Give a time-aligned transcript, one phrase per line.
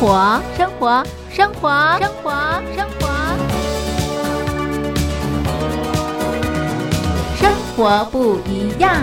[0.00, 2.30] 活，生活，生活，生活，
[2.74, 3.06] 生活，
[7.36, 8.96] 生活不一样。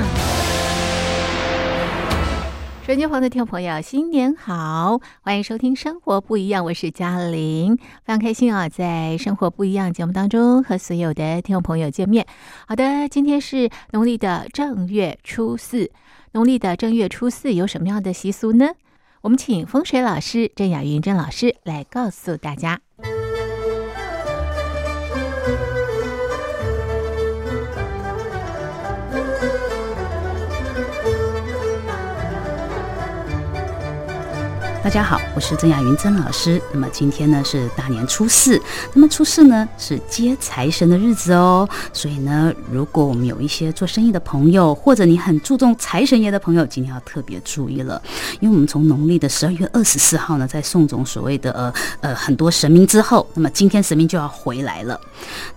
[2.88, 12.26] 手机旁的听众朋友，新年好，欢迎收听《生活不一样》，我是嘉玲，非常开心啊，在《生活不一样》节目当中和所有的听众朋友见面。
[12.68, 15.92] 好的，今天是农历的正月初四，
[16.32, 18.70] 农历的正月初四有什么样的习俗呢？
[19.28, 22.87] 我们请风水老师郑雅云郑老师来告诉大家。
[34.88, 36.62] 大家好，我是曾雅云曾老师。
[36.72, 38.58] 那么今天呢是大年初四，
[38.94, 41.68] 那么初四呢是接财神的日子哦。
[41.92, 48.02] 所以呢，如果我们有一些做生意的朋友，或者你很注重财神爷的朋友，今天要特别注意了，
[48.40, 54.98] 因为我们从农历的十二月二十四号呢，在送走所谓的呃呃很多神明之后，那么今天神明就要回来了。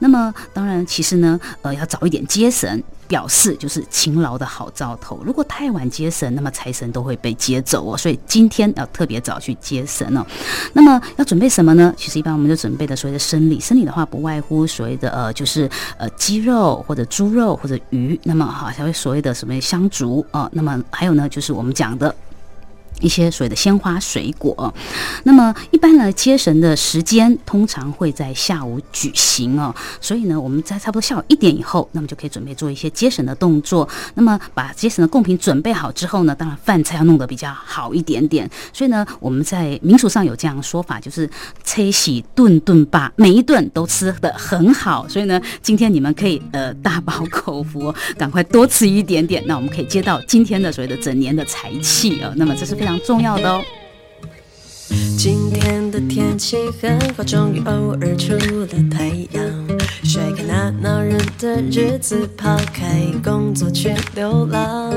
[0.00, 2.82] 那么当然，其实呢，呃，要早一点接神。
[3.10, 5.20] 表示就是勤劳的好兆头。
[5.24, 7.98] 如果太晚接神，那么财神都会被接走哦。
[7.98, 10.24] 所以今天要特别早去接神哦。
[10.72, 11.92] 那么要准备什么呢？
[11.96, 18.18] 其实一般我们就准备的所谓的生理，生理的话不外乎所谓的呃就是呃鸡肉或者猪肉或者鱼。
[18.22, 20.48] 那么哈还会所谓的什么香烛啊。
[20.52, 22.14] 那么还有呢就是我们讲的。
[23.00, 24.72] 一些所谓的鲜花水果，
[25.24, 33.88] 那么一般呢，接神的时间通常会在下午举行哦，所以呢，我们在差不多下午一点以后，那么就可以准备做一些接神的动作。
[34.14, 38.48] 那么把接神的贡品准备好之后呢，当然饭菜要弄得比较好一点点。
[38.72, 41.28] 所以呢，我们在民俗上有这样的说法，就是
[41.64, 45.08] 车喜顿顿罢，每一顿都吃得很好。
[45.08, 52.32] 所以呢，今天你们可以呃大饱口福，赶快多吃一点点，那我们可以接到今天的所谓的整年的财气啊。
[52.36, 52.89] 那么这是非常。
[52.98, 53.62] 重要的哦。
[55.16, 59.44] 今天的天气很好，终于偶尔出了太阳。
[60.02, 64.90] 甩开那恼人的日子，抛开工作去流浪。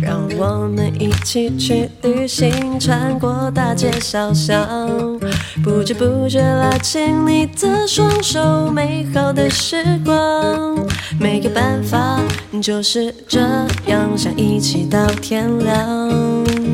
[0.00, 5.18] 让我们一起去旅行，穿过大街小巷，
[5.64, 10.86] 不知不觉拉紧你的双手，美好的时光。
[11.18, 12.20] 没有办法，
[12.62, 13.40] 就是这
[13.86, 16.65] 样，想一起到天亮。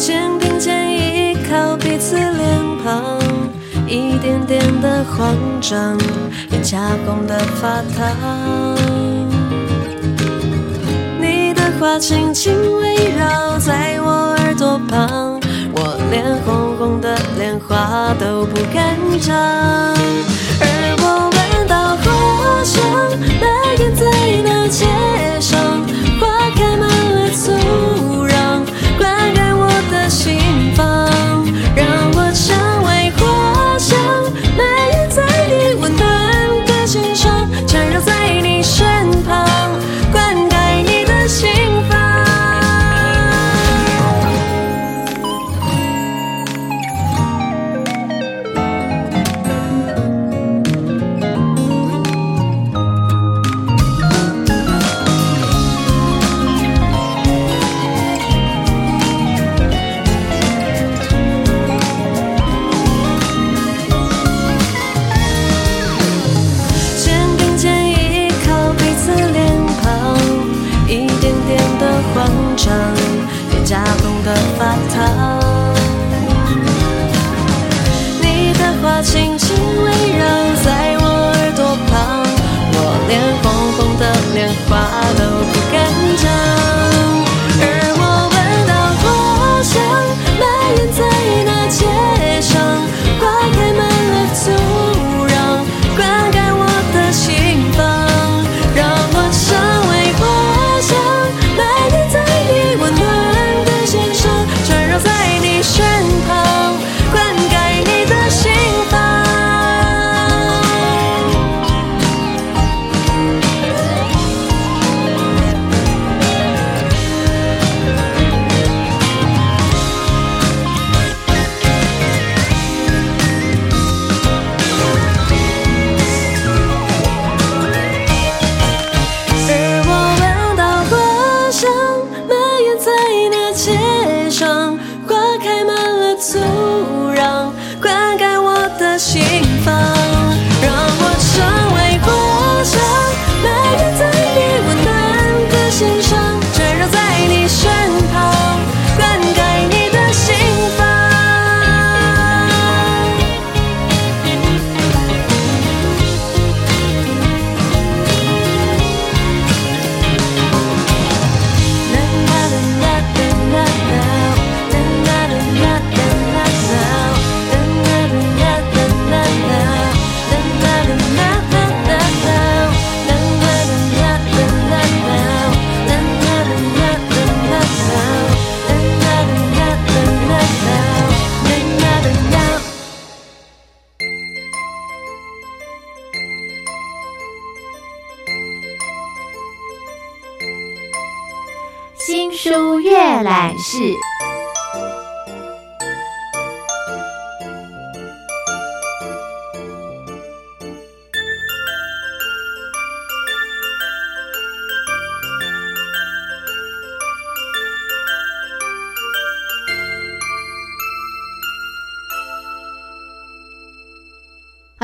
[0.00, 2.32] 肩并肩依靠彼此脸
[2.82, 3.20] 庞，
[3.86, 5.98] 一点点的慌张，
[6.48, 8.16] 脸颊红得发烫。
[11.20, 12.50] 你的话轻轻
[12.80, 15.38] 围绕在我耳朵旁，
[15.74, 19.36] 我脸红红的，连话都不敢讲。
[20.62, 20.64] 而
[21.02, 22.80] 我闻到花香
[23.38, 23.44] 蔓
[23.78, 24.06] 延在
[24.42, 24.86] 那街
[25.40, 25.60] 上，
[26.18, 27.99] 花开满了土壤，灌溉。
[30.20, 30.38] 心
[30.74, 31.08] 房，
[31.74, 32.30] 让我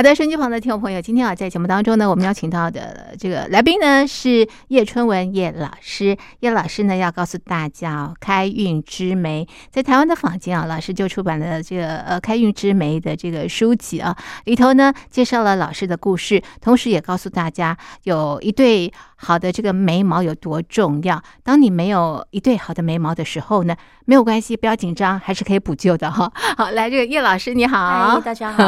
[0.07, 6.17] 在，收音机旁的听众朋友，今天啊，在节目当中呢，我们邀请到的这个来宾呢是叶春文叶老师。
[6.39, 21.23] 叶老师呢要告诉大家，开运之媒在台湾的坊间啊，老师就出版了这个呃开运之媒的这个书籍啊，里头呢介绍了老师的故事，同时也告诉大家有一对好的这个眉毛有多重要。
[21.43, 23.75] 当你没有一对好的眉毛的时候呢，
[24.05, 26.31] 没有关系，不要紧张，还是可以补救的哈。
[26.57, 28.63] 好，来这个叶老师你好，嗨，大家好。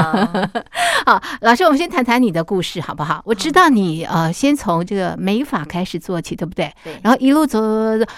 [1.06, 3.22] 好，老师，我们先谈谈你的故事好不好？
[3.24, 6.72] 我知道你呃，先从这个美发开始做起，对不对？
[6.82, 7.60] 对然后一路走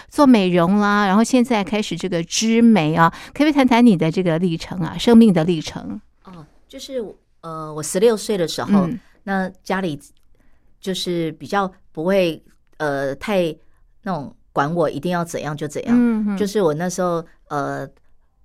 [0.09, 6.01] 做美容啦，然后现在开始这个织眉啊，可不可以谈谈你的这个历程啊，生命的历程？
[6.25, 7.05] 哦，就是
[7.43, 10.01] 呃，我十六岁的时候，嗯那家里
[10.81, 12.43] 就是比较不会
[12.79, 13.55] 呃太
[14.03, 17.87] 那种管我一定要怎样就怎样，嗯就是我那时候呃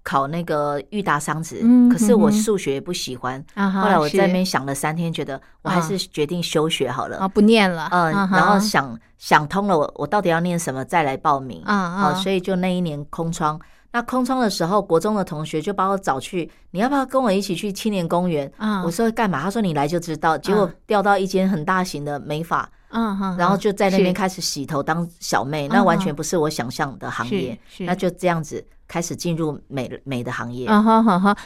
[0.04, 7.18] 考那个裕达商职，嗯可是我数学不喜欢，后来我在那是边想了三天，觉得我还是决定休学好了。
[7.18, 11.64] 啊不念了，嗯，啊然后想想通了，我我到底要念什么，再来报名。
[11.66, 13.60] 啊啊哦，所以就那一年空窗。
[13.96, 18.52] 那空窗的时候，国中的同学就把我找去，你要不要跟我一起去青年公园？
[18.58, 19.42] 嗯我说干嘛？
[19.42, 20.38] 他说你来就知道。
[20.38, 27.58] 结果调到一间很大型的美发，嗯哼，然后就在那边是开始洗头当小妹，嗯那完全不是我想象的行业。
[27.80, 30.68] 那就这样子开始进入美美的行业。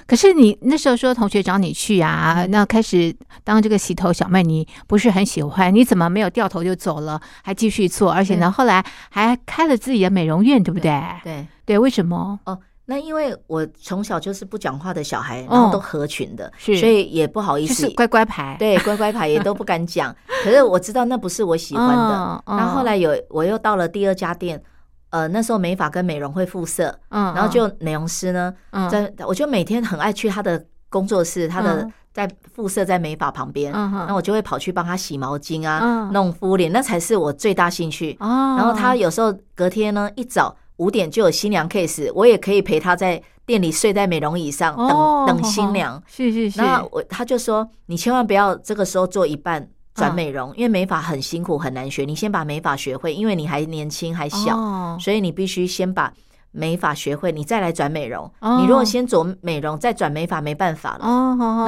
[0.06, 5.74] 可是你那时候说同学找你去啊，嗯那开始当这个洗头小妹，你不是很喜欢？
[5.74, 8.12] 你怎么没有掉头就走了，还继续做？
[8.12, 11.02] 而且呢，对后来还开了自己的美容院，对不对？
[11.24, 12.40] 对，对，为什么？
[12.46, 18.56] 哦，那因为我从小就是不讲话的小孩，哦然后都合群的，是所以也不好意思就是乖乖牌。
[18.60, 20.16] 对，乖乖牌也都不敢讲。
[20.44, 22.16] 可是我知道那不是我喜欢的。
[22.16, 24.62] 嗯嗯然后后来有我又到了第二家店，
[25.10, 38.18] 呃，那时候美发跟美容会附设，嗯，然后就美容师呢，嗯在我就每天很爱去他的工作室，他的嗯在附设在美发旁边，嗯哼那我就会跑去帮他洗毛巾啊，嗯弄敷脸，那才是我最大兴趣。
[38.20, 46.02] 哦，然后他有时候隔天呢一早五点就有新娘 case，我也可以陪他在店里睡在美容椅上哦等等新娘。
[46.08, 49.68] 是是是，然后我他就说，你千万不要这个时候做一半
[50.00, 52.06] 转嗯美容，因为美发很辛苦很难学。
[52.06, 56.12] 你先把美发学会，因为你还年轻还小，哦所以你必须先把
[56.52, 58.24] 美发学会，你再来转美容。
[58.40, 61.06] 哦你如果先做美容再转美发，没办法了。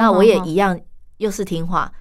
[0.00, 0.76] 那我也一样，
[1.18, 1.92] 又是听话，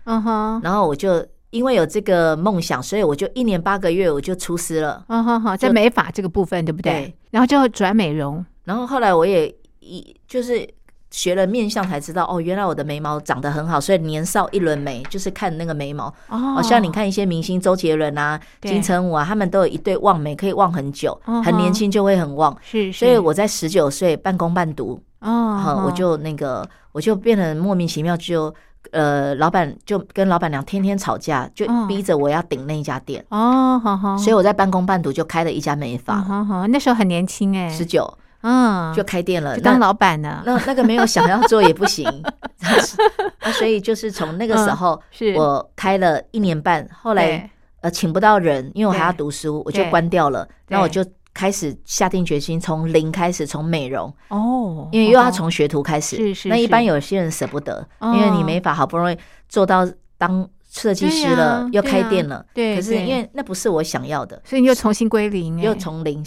[0.64, 5.04] 然后我就因为有这个梦想，所以我就一年八个月我就出师了。
[5.10, 7.16] 嗯哼好，在美发这个部分，对不对对？
[7.30, 10.68] 然后就转美容，然后后来我也一就是
[11.12, 16.08] 学了面相才知道，哦，原来我的眉毛长得很好，所以年少一轮眉就是看那个眉毛。
[16.30, 16.56] 哦。
[16.58, 22.58] 哦，像你看一些明星，周杰伦啊、金城武啊，他们都有一对旺眉，可以旺很久，很年轻就会很旺。
[22.62, 28.54] 是，所以我在十九岁半工半读，哦，哈，我就那个我就变得莫名其妙就。
[28.92, 38.12] 呃，老板就跟老板娘天天吵架，就哦逼着我要顶那一家店，哦，好好，所以我在半工半读就开了一家美发，好好，那时候很年轻哎，十九
[38.42, 42.06] 嗯，就开店了，就当老板呢，那那个没有想要做也不行，
[43.40, 45.34] 啊，所以就是从那个时候，嗯是。
[45.36, 47.50] 我开了一年半，后来
[47.82, 50.46] 呃请不到人，因为我还要读书，我就关掉了。
[50.46, 50.54] 对。
[50.70, 56.18] 然后我就开始下定决心，从零开始，从美容，哦，因为又要哦从学徒开始。
[56.18, 58.14] 是是那一般有些人舍不得，哦。
[58.16, 59.18] 因为你没法好不容易
[59.48, 66.24] 做到当设计师对了，又开店了，对对可是因为那不是我想要的，所以你又重新归零哎，又从零，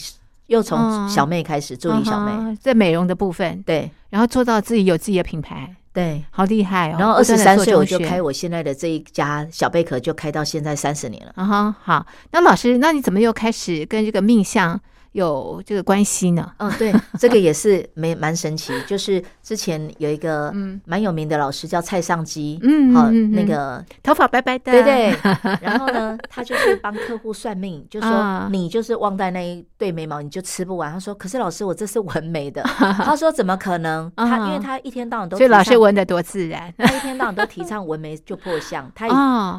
[0.54, 6.24] 又从嗯小妹开始，助理小妹，在美容的部分，对然后做到自己有自己的品牌，对。
[6.30, 6.96] 好厉害哦！
[6.98, 11.32] 然后二十三岁我就开我现在的这一家小贝壳，就开到现在三十年了。
[11.34, 14.80] 啊哈，好，那老师，那你怎么又开始跟这个命相
[15.14, 16.52] 有这个关系呢？
[16.58, 20.80] 嗯，对， 这个也是没蛮神奇，就是之前有一个嗯。
[20.86, 23.32] 蛮有名的老师叫蔡尚基，嗯好、嗯嗯。
[23.32, 25.16] 那个头发白白的，对对，
[25.62, 30.92] 然后呢，他就是帮客户算命， 就说啊你就是忘带那一对眉毛，你就吃不完。
[30.92, 32.60] 他说，可是老师，我这是纹眉的。
[33.02, 34.10] 他说怎么可能？
[34.16, 36.74] 他因为他一天到晚都所以老师纹的多自然。
[36.76, 39.08] 他一天到晚都提倡纹眉就破相，他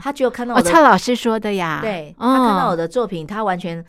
[0.04, 2.36] 他只有看到哦，我的蔡老师说的呀，对哦。
[2.36, 3.84] 他看到我的作品，他完全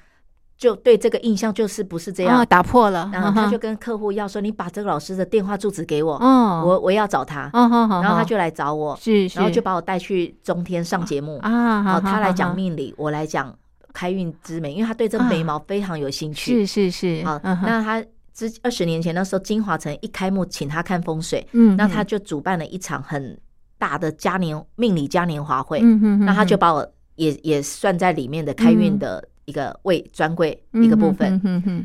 [0.59, 2.41] 就对这个印象就是不是这样。
[2.41, 7.51] 哦，，打破了，然后他就跟客户要说：“你把这个老师的电话住址给我，哦，我我要找他。
[7.53, 11.39] 然后他就来找我，是是，然后就把我带去中天上节目。
[11.39, 13.55] 啊，哦，他来好好讲命理，我来讲
[13.93, 16.65] 开运之美，因为他对这个眉毛非常有兴趣。
[16.65, 23.39] 是是是，好，那他之二十年前那时候，金华城一开幕，请他看风水，嗯，那他就主办了一场很
[23.79, 26.87] 大的嘉年命理嘉年华会，嗯哼，那他就把我
[27.17, 31.41] 也也算在里面的开运的一个位专柜一个部分。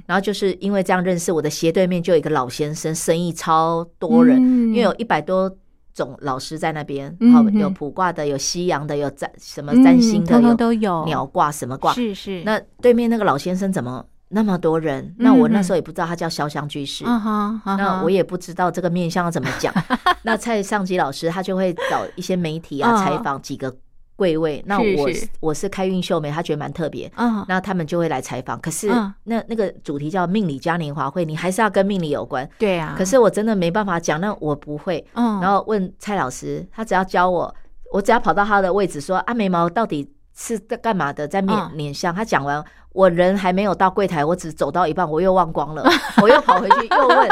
[0.06, 5.50] 然后就是因为这样认识我的斜对面就有一个老先生，生意超多人，嗯因为有一百多
[5.94, 11.94] 种老师在那边，嗯好、嗯有卜卦的，有西洋的，有占什么占星的，有都有鸟卦什么卦。
[11.94, 15.14] 是是，那对面那个老先生怎么那么多人？
[15.18, 17.04] 那我那时候也不知道他叫潇湘居士。
[17.04, 19.74] 那我也不知道这个面相要怎么讲。
[20.24, 23.76] 那蔡尚基老师他就会找一些媒体啊嗯采访几个
[24.22, 24.64] 柜位。
[24.68, 27.12] 那我是我是开运秀眉，他觉得蛮特别。
[27.16, 32.48] 嗯那他们就会来采访，可是嗯那那个主题叫命理嘉年华会，你还是要跟命理有关。
[32.60, 35.04] 对啊，可是我真的没办法讲，那我不会。
[35.14, 37.56] 嗯，然后问蔡老师，他只要教我，
[37.92, 42.14] 我只要跑到他的位置说啊，眉毛到底是在干嘛的，在面嗯脸上。
[42.14, 42.64] 他讲完，
[42.94, 45.84] 我人还没有到柜台，我只走到一半，我又忘光了，
[46.22, 47.30] 我又跑回去又问，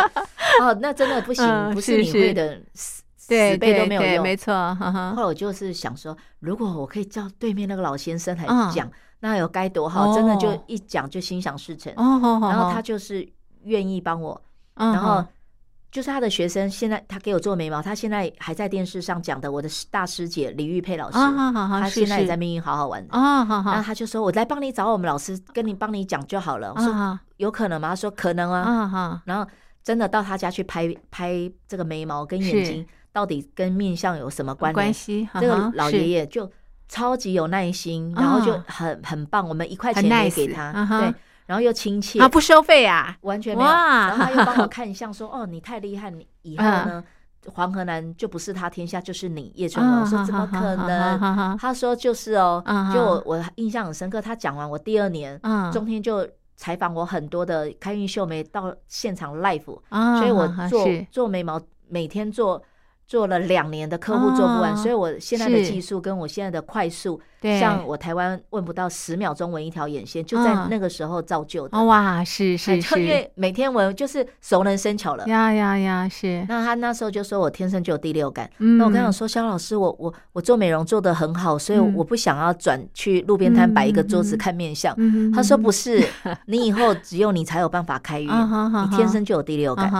[0.62, 2.99] 哦，那真的不行，嗯不是你会的，死
[3.30, 4.24] 对死背都对对，没有用。
[4.24, 4.54] 没错，
[5.16, 8.90] 后来我就是想说，如果我可以叫对面那个老先生来嗯讲，
[9.22, 10.14] 那有该多好！
[10.14, 11.94] 真的就哦一讲就心想事成。
[11.96, 13.28] 然后他就是
[13.64, 14.42] 愿意帮我，
[14.76, 15.24] 嗯然后
[15.92, 23.04] 就是他的学生，现在他给我做眉毛，他现在还在电视上讲的，我的大师姐李玉佩老师，他现在也在命运好好玩。
[23.10, 29.22] 啊，好好然后他就说：“我来帮你找我们老师，跟你帮你讲就好了。”我说啊：“有可能吗？”他说：“可能啊。
[29.26, 29.50] 然后
[29.84, 36.50] 真的到他家去拍拍这个眉毛跟眼睛到底跟面相有什么关系，这个老爷爷就
[36.88, 41.14] 超级有耐心，然后就啊很很棒，我们一块钱没给他，对，
[41.46, 43.70] 然后又亲切啊，不收费啊，完全没有。
[43.70, 47.04] 然后他又帮我看相，说：“哦，你太厉害，你以后呢，
[47.54, 51.20] 黄河南就不是他天下，就是你叶春龙。”我说：“怎么可能？”？
[51.60, 52.62] 他说：“就是哦。
[52.66, 62.62] 嗯”就我我印象很深刻，他讲完我第二年，嗯中天就采访我很多的开运秀眉到现场 live，啊，所以我做做眉毛每天做。
[63.10, 71.76] 做了两年的客户做不完，哦所以我现在的技术跟我现在的快速，对，像我台湾问不到十秒钟纹一条眼线，就在嗯那个时候造就的。
[71.76, 75.26] 哦哇，是哎是，是因为每天纹就是熟能生巧了。
[75.26, 78.48] 呀呀呀，是，那他那时候就说我天生就有第六感。
[78.60, 84.94] 嗯那我跟他说，肖老师，我我我做美容做得很好，所以嗯我不想要转去路边摊摆一个桌子看面相。
[84.98, 86.08] 嗯他说不是，
[86.46, 89.92] 你以后只有你才有办法开 运，你天生就有第六啊感。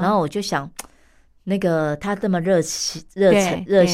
[0.00, 0.70] 然后我就想，
[1.44, 3.84] 那个他这么热情、热对情、热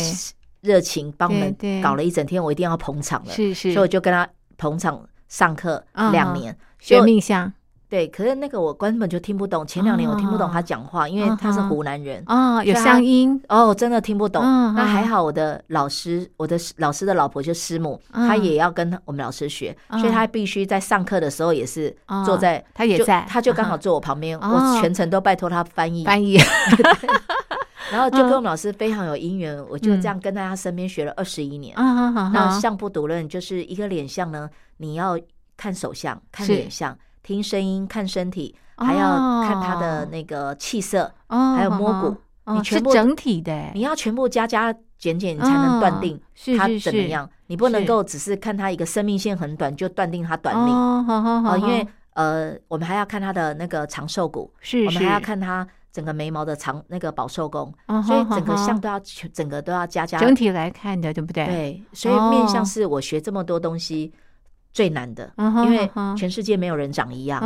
[0.63, 3.31] 热情帮我们搞了一整天，我一定要捧场了。
[3.33, 6.57] 是是，所以我就跟他捧场上课啊两年。
[6.79, 7.53] 学就命相
[7.91, 12.23] 对，可是那个我根本就听不懂，前两年我听不懂他讲话，因为他是湖南人。
[12.25, 14.41] 啊，有乡音，哦，真的听不懂。
[14.75, 18.29] 那还好，我的老师，我的老师的老婆就师母，嗯。
[18.29, 19.99] 她也要跟我们老师学，嗯。
[19.99, 23.27] 所以她必须在上课的时候也是哦坐在，就她也在。
[23.29, 23.81] 她就刚好嗯。
[23.81, 24.75] 坐我旁边，哦。
[24.77, 26.39] 我全程都拜托她翻译，翻译，
[27.91, 31.75] 然后就跟我们老师非常有姻缘，我就嗯这样跟在他身边学了二十一年。
[31.77, 35.19] 那相不独论，就是一个脸相呢，你要
[35.57, 36.55] 看手相、看是。
[36.55, 42.17] 脸相、听声音、看身体，还要看他的哦那个气色，哦，还有摸骨。
[42.53, 43.53] 你全部整体的。
[43.53, 46.21] 欸，你要全部加加减减，你才能断定
[46.59, 47.29] 他怎么样。
[47.47, 47.87] 你不能是。
[47.87, 50.25] 够只是看他一个生命线很短就断定。
[50.25, 64.13] 他短命因为呃，我们还要看他的那个长寿骨，是我们还要看他整个眉毛的长那个保寿宫，哦所以整个相都要全整个都要加加整体来看的，对不对？，对，所以面哦相是我学这么多东西
[64.73, 67.41] 最难的，因为全世界没有人长一样。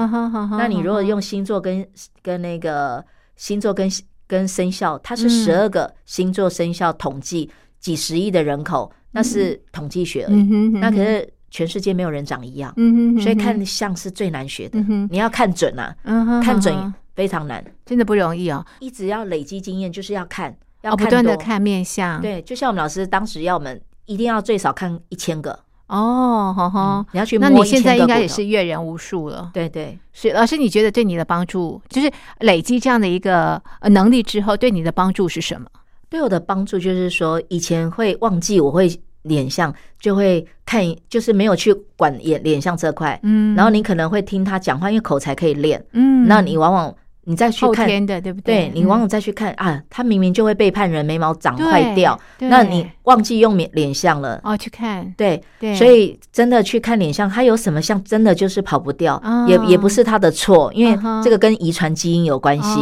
[0.58, 1.86] 那你如果用星座跟
[2.22, 3.04] 跟那个
[3.36, 3.88] 星座跟
[4.26, 10.42] 跟生肖，它是嗯十二个星座生肖统计几十亿的人口，那是统计学而已。
[10.78, 15.08] 那可是全世界没有人长一样，嗯哼，所以看相是最难学的嗯。
[15.08, 15.94] 你要看准啊，
[16.42, 21.06] 看准非常难，真的不容易哦，一直要累积经验，就是要看，要哦，不。
[21.06, 25.56] 断的看面相，，对，就像我们老师当时要我们一定要最少看一千个，
[25.86, 29.52] 哦，好好嗯，你要去那你摸一千现在应该也是阅人无数了。
[29.54, 29.96] 对对。
[30.12, 35.68] 是老师，你觉得对你的帮助，就是累积这样的一个呃能力之后，对你的帮助是什么？
[36.08, 38.88] 对我的帮助就是说，以前会忘记我会
[39.24, 43.18] 脸相，就会看，就是没有去管脸脸相这块。
[43.22, 45.84] 嗯然后你可能会听他讲话，因为口才可以练。
[45.92, 48.70] 嗯那你往往你再去看，后天的，对不对？
[48.74, 54.40] 你往往再去看啊，他明明就会背叛人，眉毛长对坏掉，那你忘记用脸脸相了。
[54.42, 59.46] 哦去看，对，对，所以真的去看脸相，他有什么相，真的就是跑不掉，哦。
[59.48, 62.80] 也也不是他的错，因为这个跟遗传基因有关系。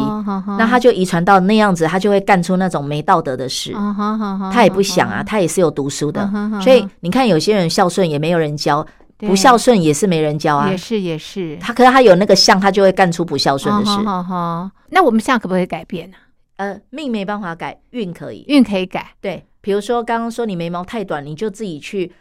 [0.58, 3.72] 那他就遗传到那样子，他就会干出那种没道德的事。
[4.52, 6.28] 他也不想啊，他也是有读书的。
[6.62, 8.92] 所以你看有些人孝顺也没有人教，对
[9.26, 10.76] 不孝顺也是没人教啊也。
[10.76, 11.56] 是也是。
[11.60, 13.90] 他可是他有那个相，他就会干出不孝顺的事。
[13.90, 16.16] 哦好好好那我们现在可不可以改变呢？
[16.56, 18.44] 呃，命没办法改，运可以。
[18.46, 22.12] 运可以改，对，比如说刚刚说你眉毛太短，你就自己去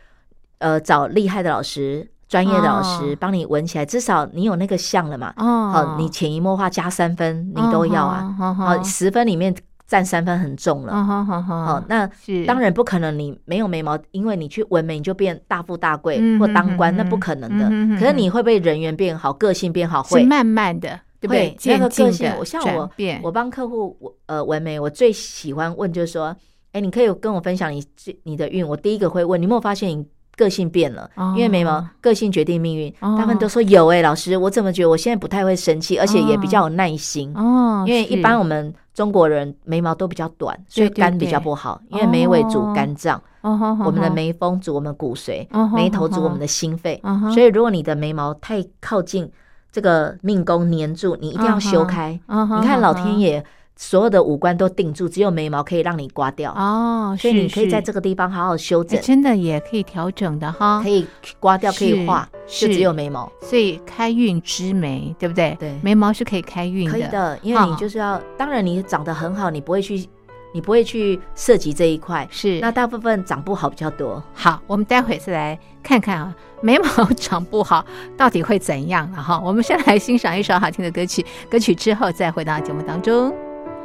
[0.60, 5.34] 呃找厉害的老师、专业的老师哦帮你纹起来，至少你有那个相了嘛。
[5.38, 8.36] 哦好，你潜移默化加三分，你都要啊。
[8.40, 9.54] 哦好，十分里面
[9.92, 10.94] 占三分很重了。
[10.94, 18.00] 哦好好好好，那是当然不可能，你没有眉毛，因为你去纹眉你就变大富大贵嗯或当官，嗯那不可能的。
[18.00, 20.02] 可是你会不会人缘变好，个性变好？
[20.02, 20.24] 会。
[20.24, 21.54] 慢慢的，对不对？
[21.66, 26.34] 那个渐个性我像我变，我帮客户我呃纹眉，我最喜欢问就是说，
[26.72, 28.66] 哎，你可以跟我分享你这你的运。
[28.66, 30.06] 我第一个会问，你有没有发现你
[30.38, 31.10] 个性变了？
[31.16, 37.30] 哦因为眉毛个性决定命运，哦他们都说有哎、老师，我怎么觉得我现在不太会生气，而且也比较有耐心。
[37.36, 42.74] 哦，因为一般我们中国人眉毛都比较短，所以肝比较不好，因为眉尾主哦。
[42.76, 47.02] 肝脏，我们的眉峰主我们骨髓，眉头主我们的心肺。
[47.34, 49.32] 所以如果你的眉毛太靠近
[49.72, 52.20] 这个命宫粘住，你一定要修开。
[52.28, 53.44] 你看老天爷
[53.82, 60.88] 所有的五官都定住，只有眉毛可以让你刮掉，哦，所以你可以在这个地方好好修哎整，真的也可以调整的哈可。
[60.88, 61.08] 以
[61.40, 63.30] 刮掉，可以画，就只有眉毛。
[63.42, 65.58] 所以开运之眉，对不对？
[65.60, 70.08] 对眉毛是可以开运的，可以的，因为你就是要，当然你长得很好，你不会去，
[70.54, 72.28] 你不会去涉及这一块。
[72.30, 74.24] 是那大部分长不好比较多。
[74.32, 77.84] 好，我们待会再来看看啊， 眉毛长不好
[78.16, 79.42] 到底会怎样了哈。
[79.44, 83.34] 我们先来欣赏一首好听的歌曲，歌曲之后再回到节目当中。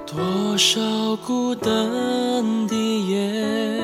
[0.07, 0.81] 多少
[1.27, 1.71] 孤单
[2.69, 2.75] 的
[3.11, 3.81] 夜，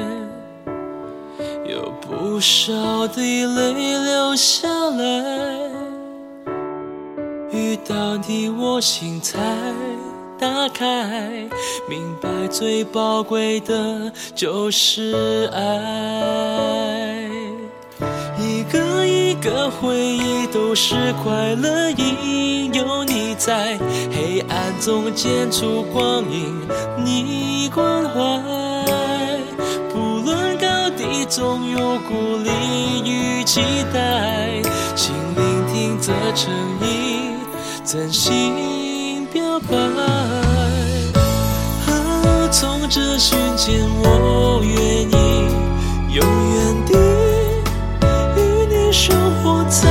[1.69, 2.73] 有不少
[3.09, 5.71] 的泪流下来。
[7.51, 9.37] 遇到你，我心才
[10.39, 11.49] 打开，
[11.89, 17.29] 明白最宝贵的就是爱。
[18.39, 23.79] 一个一个回忆都是快乐，因有你在，
[24.11, 24.41] 黑
[24.73, 26.55] 暗中见出光影，
[27.05, 28.15] 你关怀。
[29.93, 32.51] 不论高低，总有鼓励
[33.05, 33.61] 与期
[33.93, 34.63] 待，
[34.97, 37.35] 请聆听这诚意，
[37.85, 39.77] 真心表白。
[41.93, 45.15] 啊，从这瞬间，我愿意
[46.15, 46.99] 永远地
[48.37, 49.91] 与你生活在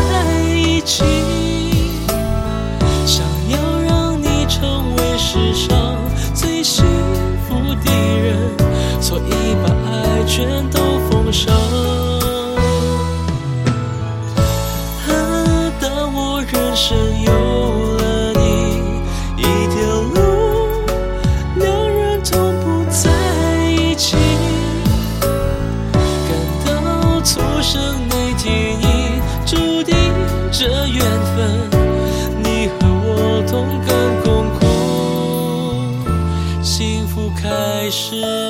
[11.32, 11.56] 都奉上。
[15.08, 17.32] 啊，当我人生有
[17.98, 18.44] 了你，
[19.38, 19.80] 一条
[20.14, 20.20] 路，
[21.56, 23.10] 两人同步在
[23.70, 24.18] 一起。
[25.22, 26.30] 感
[26.66, 28.84] 到出生那天已
[29.46, 29.96] 注定
[30.52, 31.00] 这缘
[31.36, 31.70] 分，
[32.44, 33.90] 你和我同甘
[34.24, 34.28] 共
[34.60, 34.62] 苦，
[36.62, 38.41] 幸福开始。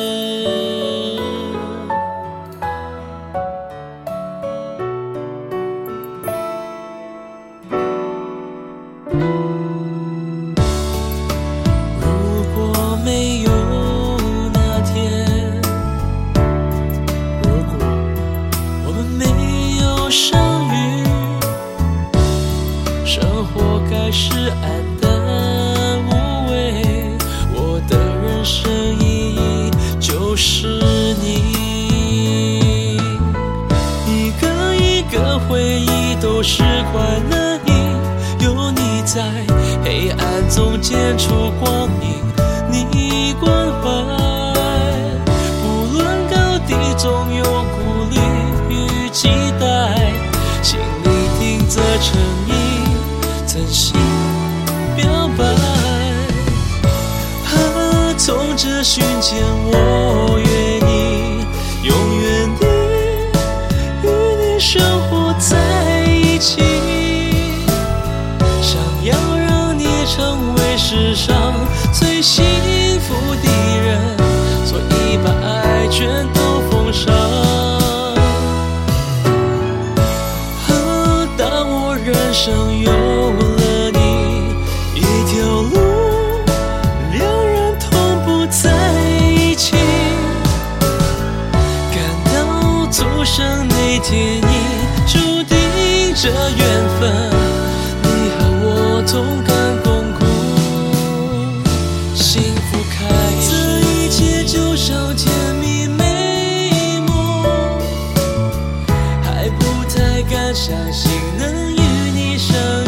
[110.63, 111.81] 相信能与
[112.13, 112.87] 你相遇，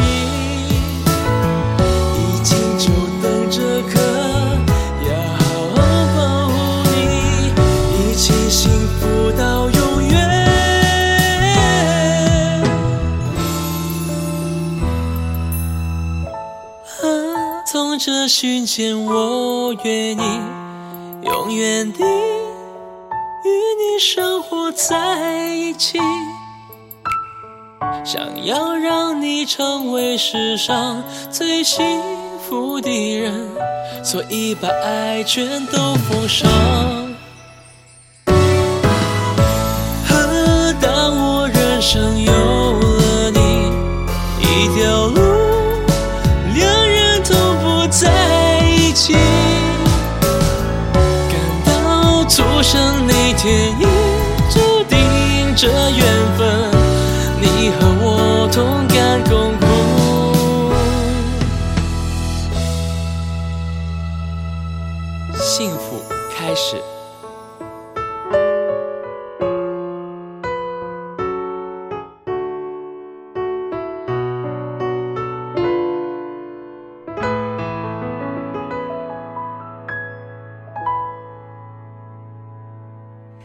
[2.20, 2.86] 已经就
[3.20, 4.00] 等这刻，
[5.10, 5.10] 要
[5.40, 5.82] 好好
[6.16, 6.54] 保护
[6.92, 6.94] 你，
[7.98, 9.02] 一起幸福
[9.36, 10.14] 到永远。
[17.02, 17.04] 啊，
[17.66, 20.24] 从这瞬间，我愿意
[21.24, 25.98] 永远地与你生活在一起。
[28.04, 32.02] 想要让你成为世上最幸
[32.42, 33.50] 福的人，
[34.04, 37.03] 所以把爱全都奉上。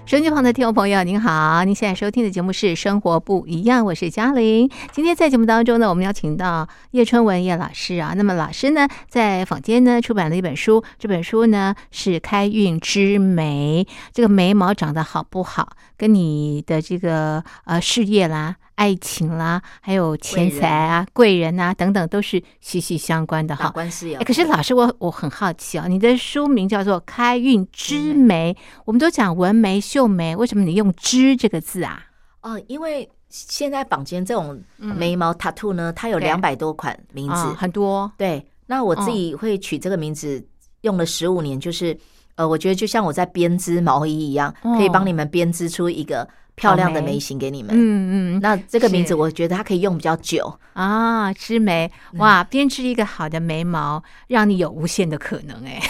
[0.08, 4.66] 收音机旁的听众朋友，您好，您现在收听的节目是《生活不一样》，我是嘉玲。
[4.90, 8.14] 今天在节目当中呢，我们邀请到叶春文叶老师啊。
[8.16, 13.86] 那么老师呢，在坊间呢出版了一本书，这本书呢是《开运之眉》。
[14.10, 21.58] 这个眉毛长得好不好，跟你的这个呃事业啦、爱情啦，还有钱财啊、贵人。
[21.58, 23.70] 啊等等，都是息息相关的打哈。
[23.70, 24.16] 官司有。
[24.20, 32.04] 哎，可是老师，我我很好奇啊，你的书名叫做《开运之眉》，我们都讲纹眉、绣眉，为什么你用“之”这个字啊？
[32.42, 36.28] 哦，因为现在坊间这种眉毛 tattoo 呢，它有对。
[36.28, 40.40] 两百多款名字，啊很多，对，那我自己会取这个名字，
[40.82, 41.98] 用了十五年，就是
[42.36, 44.76] 呃，我觉得就像我在编织毛衣一样，哦。
[44.76, 47.74] 可以帮你们编织出一个漂亮的眉眉形给你们。
[47.74, 50.52] 嗯嗯那这个名字，我觉得它可以用比较久。
[50.74, 52.18] 啊，织眉嗯。
[52.18, 55.80] 哇，编织一个好的眉毛，让你有无限的可能哎。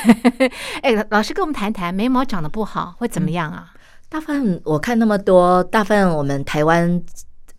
[0.82, 3.72] 哎， 老老师跟我们谈谈，眉毛长得不好会嗯怎么样啊？
[4.08, 7.02] 大部分我看那么多，大部分我们台湾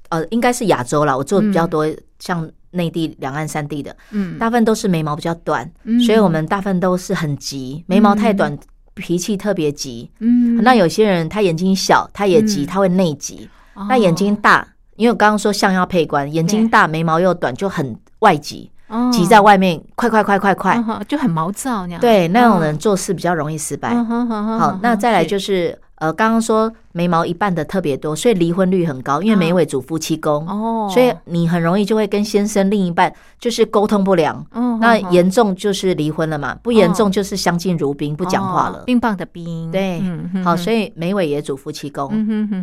[0.09, 1.85] 呃，应该是亚洲啦，我做的比较多，
[2.19, 4.39] 像内地、两岸三地的，嗯。
[4.39, 5.99] 大部分都是眉毛比较短，嗯。
[5.99, 8.57] 所以我们大部分都是很急，眉毛太短，
[8.99, 10.09] 脾气特别急。
[10.19, 13.49] 嗯那有些人他眼睛小，他也急，嗯他会内急。
[13.73, 21.01] 哦那眼睛大，因为我刚刚说相要配官，眼睛大，眉毛又短，就很外急，哦急在外面，快快快快快嗯。
[21.07, 22.01] 就很毛躁那样。
[22.01, 23.95] 对，那种人做事比较容易失败。
[23.95, 34.45] 好哼，那再来是就是呃，刚刚说眉毛一半的特别多，所以离婚率很高，因为眉尾主夫妻宫，哦，所以你很容易就会跟先生另一半就是沟通不良。
[34.81, 38.79] 那严重就是离婚了嘛，不严重就是相敬如宾，不讲话了。
[38.79, 40.01] 哦冰棒的冰，对
[40.43, 42.09] 好，所以以眉尾也主夫妻宫。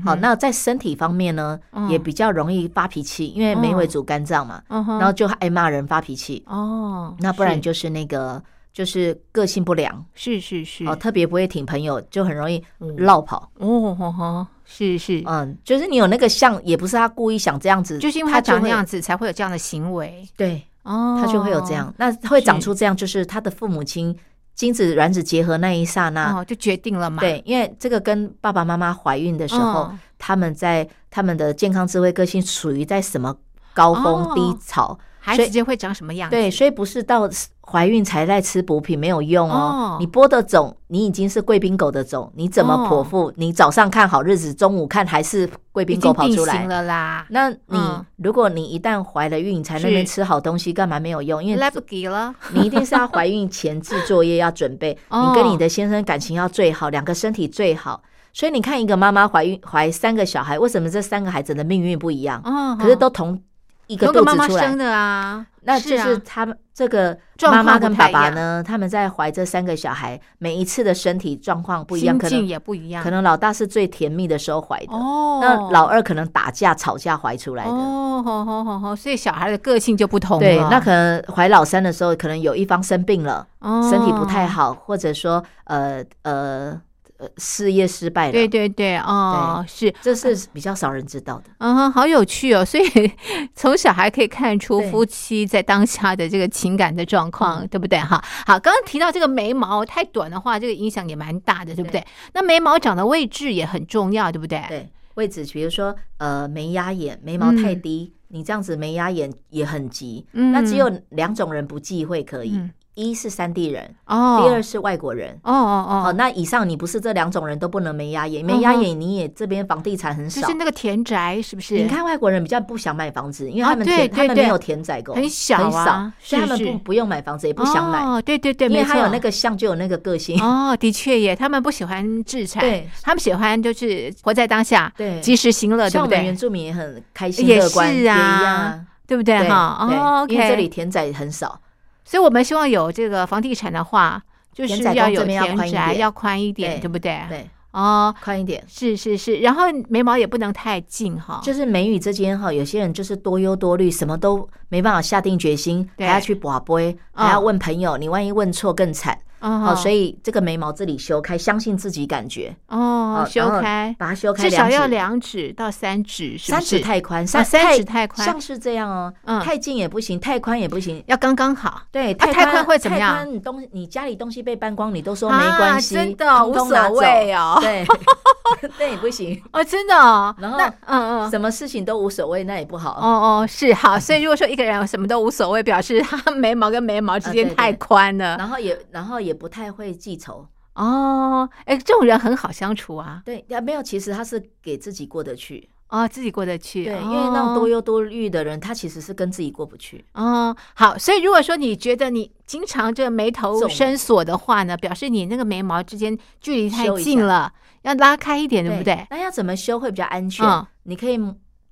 [0.05, 1.87] 好，那在身体方面呢，嗯。
[1.87, 6.43] 也比较容易发脾气，因为眉尾主肝脏嘛，嗯然后就爱骂人、发脾气。
[6.47, 8.43] 哦，那不然就是那个
[8.77, 10.05] 就是个性不良。
[10.15, 10.85] 是是是。
[10.85, 12.95] 哦，特别不会挺朋友，就很容易嗯。
[12.99, 13.51] 绕跑。
[13.57, 20.29] 哦吼吼，是是，嗯，就是你有那个像，也不是他故意想这样子，就是因为他长那样子才会有这样的行为。
[20.37, 21.91] 对，哦，他就会有这样。
[21.97, 24.15] 那会长出这样，就是他的父母亲
[24.55, 27.21] 精子卵子结合那一刹那，哦，就决定了嘛。
[27.21, 33.35] 对，因为这个跟爸爸妈妈怀孕的时候，嗯他们在他们的健康、智慧、个性处于在什么
[33.73, 34.33] 高峰、哦。
[34.35, 36.37] 低潮，孩子就会长什么样子？
[36.37, 37.29] 对，所以不是到
[37.61, 39.55] 怀孕才在吃补品没有用哦。
[39.55, 43.33] 哦你播的种，你已经是贵宾狗的种，你怎么剖腹？
[43.37, 46.69] 你早上看好日子，中午看还是贵宾狗跑出来型？
[46.69, 51.43] 了啦，那你、嗯如果你一旦怀了孕，你才那边吃好东西，干嘛没有用？
[51.43, 52.35] 因为来不及了。
[52.53, 58.01] 你一定是要怀孕前置作业要准备， 哦你跟你的先生感情要最好，两个身体最好。
[58.33, 62.39] 所以你看，一个妈妈怀孕怀三个小孩，为什么这三个孩子的命运不一样？
[62.45, 63.41] 哦，可是都同
[63.87, 64.37] 一个肚子出来。
[64.37, 77.71] 妈生，的啊，那就是啊他们这个妈妈跟爸爸呢，他们在怀这三个小孩，每一次的身体状况不一样，可能也不一样，可能老大是最甜蜜的时候怀的，哦，那老二可能打架吵架怀出来的。
[77.71, 80.41] 哦，好好好好，所以小孩的个性就不同了。
[80.41, 83.89] 对，那可能怀老三的时候，可能有一方生病了，哦。
[83.91, 86.81] 身体不太好，或者说呃呃
[87.19, 91.45] 呃事业失败了，对对对，哦，是，这是比较少人知道的。
[91.59, 92.65] 嗯哼，好有趣哦。
[92.65, 92.85] 所以
[93.55, 97.99] 从小还可以看出夫妻在当下的这个情感的状况，对不对？
[97.99, 102.05] 哈，好，刚刚提到这个眉毛太短的话，这个影响也蛮大的，对不对？
[102.35, 104.63] 那眉毛长的位置也很重要，对不对？
[104.69, 110.27] 对，位置比如说呃眉压眼，眉毛太低，你这样子眉压眼也很急。
[110.33, 115.39] 嗯那只有两种人不忌讳可以，嗯一是三地人，哦，第二是外国人。
[115.43, 120.55] 哦哦好，哦，那以上你不是这两种人都不能没压眼，没压眼你也这边房地产很少就是。
[120.55, 121.75] 那个田宅是不是？
[121.75, 130.43] 你看外国人比较不想买房子，因为啊他们他们没有田宅狗，很小啊很少，所以他们不不用买房子，也不想买，哦，对对对，因为他有那个像就有那个个性。
[130.43, 136.37] 哦，的确耶，他们不喜欢制产，对他们喜欢就是活在当下，对及时行乐，对不像我们原？
[136.37, 138.87] 住民也很开心乐观，是也一样。
[139.09, 139.39] 对不对？
[139.39, 140.67] 对哈，哦因为这里。
[140.69, 141.61] 田宅很少，
[142.07, 144.23] 所以我们希望有这个房地产的话，
[144.55, 147.21] 就是要有田宅，宽一点要宽一点，对对不对？
[147.29, 148.63] 对，哦，宽一点。
[148.69, 159.19] 是是是，然后眉毛也不能太近哈，就是眉宇之间哈，有些人就是多忧多虑，什么都没办法下定决心，对还要去把杯，还要问朋友，你万一问错更惨。
[159.47, 168.27] 哦哦，所以这个眉毛这里修开，相信自己感觉，哦修开，把它修开至少要两指到三指，三指太宽，啊三三指太宽。
[168.27, 169.41] 像是这样哦，嗯。
[169.41, 171.03] 太近也不行，太宽也不行。
[171.07, 171.83] 要刚刚好。
[171.93, 173.15] 对，啊太宽会怎么样？
[173.15, 177.59] 太宽你东你家里东西被搬光，你都说没啊关系，真的无所谓哦。
[177.61, 177.87] 对，
[178.79, 180.35] 那也不行，哦，真的哦。
[180.39, 181.31] 然后那嗯嗯。
[181.31, 182.99] 什么事情都无所谓，那也不好。
[183.01, 183.07] 哦
[183.43, 188.37] 哦，是好，所以如果说一个人什么都无所谓，表示他眉毛跟眉毛之间太宽了。
[188.37, 193.23] 然后也然后也不太会记仇，哦，哎，这种人很好相处啊。
[193.25, 196.85] 对，呀没有，其实他是给自己过得去，哦，自己过得去。
[196.85, 200.05] 对，哦因为那种多忧多虑的人，他其实是跟自己过不去。
[200.15, 209.07] 哦，好，所以如果说你觉得你经常这个眉头重深锁的话呢，表示你那个眉毛之间距离太近了，要拉开一点，对不对？
[209.11, 210.47] 那要怎么修会比较安全？
[210.47, 211.19] 嗯你可以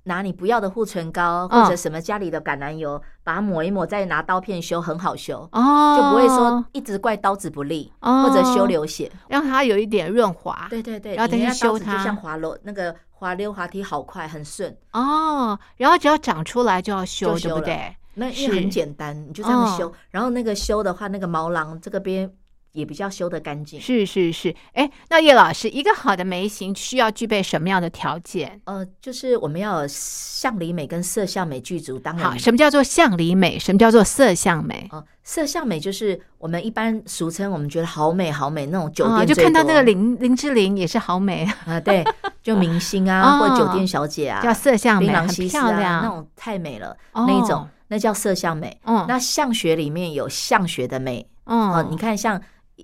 [0.05, 9.11] 拿你不要的护唇膏，嗯或者什么家里的橄榄油，把它抹一抹，再拿刀片修，很好修，哦，就不会说一直怪刀子不利，哦或者修流血。
[9.29, 10.67] 让它有一点润滑。
[10.71, 14.77] 对对对，然后等一下修它就像滑楼那个滑溜滑梯，好快，很顺。
[14.93, 17.97] 哦，然后只要长出来就要修，修对？
[18.17, 19.89] 那因为很简单，你就这样修。
[19.89, 22.31] 哦然后那个修的话，那个毛囊这个边
[22.75, 23.81] 也比较修得干净。
[23.81, 28.61] 是是是，哎，那叶老师，一个好的眉形需要具备什么样的条件？
[28.65, 31.99] 呃，就是我们要有相里美跟色相美具足。
[31.99, 33.59] 当然好，什么叫做相里美？
[33.59, 34.87] 什么叫做色相美？
[34.91, 42.05] 哦，色相美就是我们一般俗称，我们觉得好美好美那种酒啊，店就看到那个林林志玲也是好美，啊，对，
[42.43, 48.77] 就明星啊， 或者酒哦店小姐啊，叫色相美，很漂亮那种太美了，哦那一种那叫色相美。
[48.85, 52.41] 嗯那相学里面有相学的美嗯哦，你看像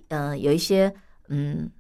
[0.08, 0.92] 呃有一些
[1.28, 1.70] 嗯，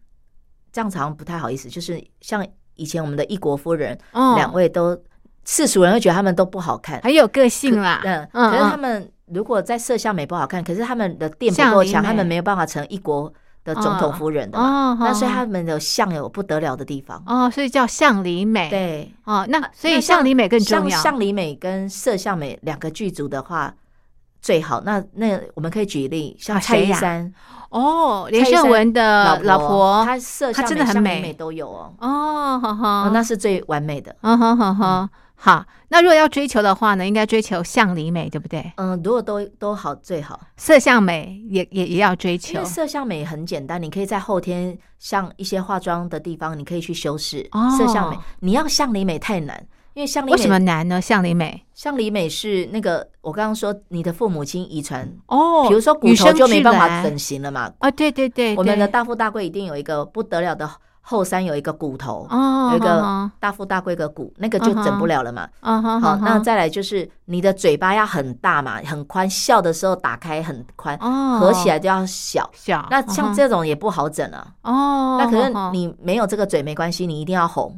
[0.72, 5.00] 这样常不太好意思，就是像以前我们的一国夫人，嗯两位都
[5.44, 13.32] 世俗人会觉得他们都不好看，很有个性啦，嗯，嗯可是他嗯们如果在色相美不好看，可是他们的店不够强，他们没有办法成一国
[13.64, 14.92] 的总统夫人的嘛。
[14.92, 17.22] 哦，那所以好他们的相有不得了的地方。
[17.26, 23.74] 哦，所以叫相里美，对，哦，那所以相里美更重要，相里美跟色相美两个剧组的话
[24.40, 24.80] 最好。
[24.82, 27.32] 那那我们可以举例，像蔡依珊、
[27.70, 31.94] 哦，连胜文的老婆，她色她相真的很美美都有哦。
[31.98, 34.14] 哦，好好，哦，那是最完美的。
[34.22, 38.72] 嗯哼哼哼，好，那如果要追求的话呢，应该追求相里美，对不对？
[38.76, 47.46] 嗯，如果都都好最好，色相美也也也要追因求为色相美很简单，你可以在后天像一些化妆的地方，你可以去修饰。
[47.52, 49.66] 哦色相美，你要相里美太难，
[50.00, 50.98] 因为相里为什么难呢？
[50.98, 57.70] 向里美向里美是那个我刚刚说你的父母亲遗传，哦比如说骨头就没办法整形了嘛。
[57.80, 60.66] 啊，对对对，我们的大富大贵一定有一个不得了的
[61.10, 65.48] 后山有一个骨头，哦，有一个嗯大富大贵的骨，那个就整不了了嘛。
[65.60, 72.48] 好，哼那再来就是你的嘴巴要很大嘛，很宽，笑的时候打开很宽，哦合起来就要小。
[72.54, 74.46] 小，那像嗯这种也不好整啊。
[74.62, 77.76] 哦，那可是你没有这个嘴没关系，你一定要红，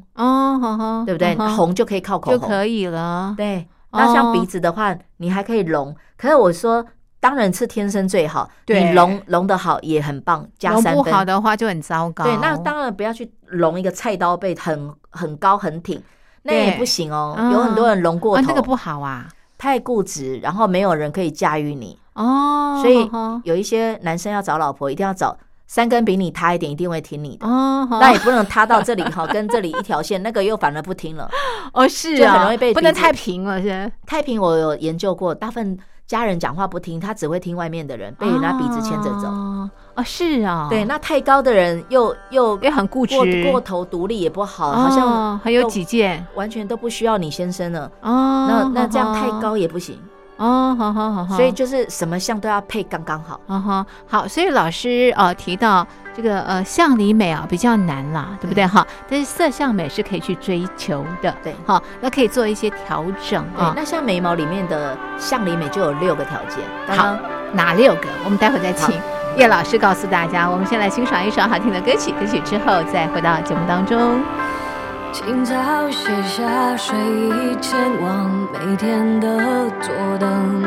[1.07, 1.35] 对不对？
[1.57, 2.39] 红就可以靠口红。
[2.39, 5.97] 就可以了，对，那像哦鼻子的话，你还可以隆。
[6.19, 6.85] 可是我说，
[7.23, 11.15] 当然是天生最好，对你隆隆的好也很棒，加三分。
[11.15, 12.25] 好的话就很糟糕。
[12.25, 16.03] 对，那当然不要去隆一个菜刀背很很高很挺，
[16.43, 17.37] 那也不行哦。
[17.39, 19.29] 嗯有很多人隆过头，啊那个不好啊。
[19.57, 21.97] 太固执，然后没有人可以驾驭你。
[22.15, 23.09] 哦，所以
[23.45, 27.47] 有一些男生要找老婆，一定要找三根比你塌一点，一定会听你的。
[27.47, 31.31] 哦，那也不能塌到这里哈，跟这里一条线，那个又反而不听了。
[31.73, 35.79] 哦是就很啊容易被不能太平了，是太平我有研究过，大部分
[36.13, 39.29] 家人讲话不听，他只会听外面的人，被人家鼻子牵着走。
[39.29, 47.91] 哦，哦是啊，对，，那太高的人又又又很固执，过过头独立也不好，好像哦很有都己见完全都不需要你先生了。
[48.03, 48.47] 哦。
[48.47, 49.99] 那那这样太高也不行，
[50.43, 53.39] 哦，好好好好，所以就是什么相都要配刚刚好。
[53.47, 58.85] 啊哈，好，所以老师呃提到这个呃相里美啊比较难啦，对不对哈？
[59.09, 63.73] 但是色相美是可以去追求的，对好，那可以做一些调整，啊。
[63.77, 66.59] 那像眉毛里面的相里美就有六个条件。
[66.89, 67.19] 刚刚
[67.53, 68.09] 哪六个？
[68.25, 68.93] 我们待会再请
[69.37, 70.51] 叶老师告诉大家。
[70.51, 74.21] 我们先来欣赏一首好听的歌曲，歌曲之后再回到节目当中。
[75.13, 75.55] 清早
[75.91, 79.29] 卸下睡衣，前往每天的
[79.83, 80.65] 坐等。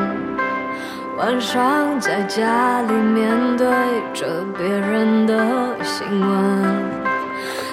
[1.18, 3.68] 晚上在家里面对
[4.14, 5.36] 着别人的
[5.82, 6.64] 新闻，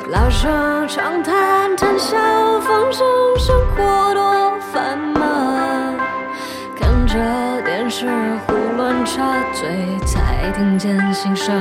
[0.08, 2.16] 老生常谈谈笑
[2.60, 3.06] 风生，
[3.36, 5.98] 生活多烦闷。
[6.74, 7.18] 看着
[7.66, 8.08] 电视
[8.46, 11.52] 胡乱插嘴，才听见心声。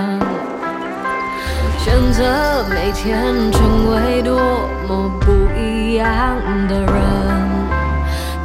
[1.83, 4.39] 选择每天成为多
[4.87, 6.93] 么不一样的人。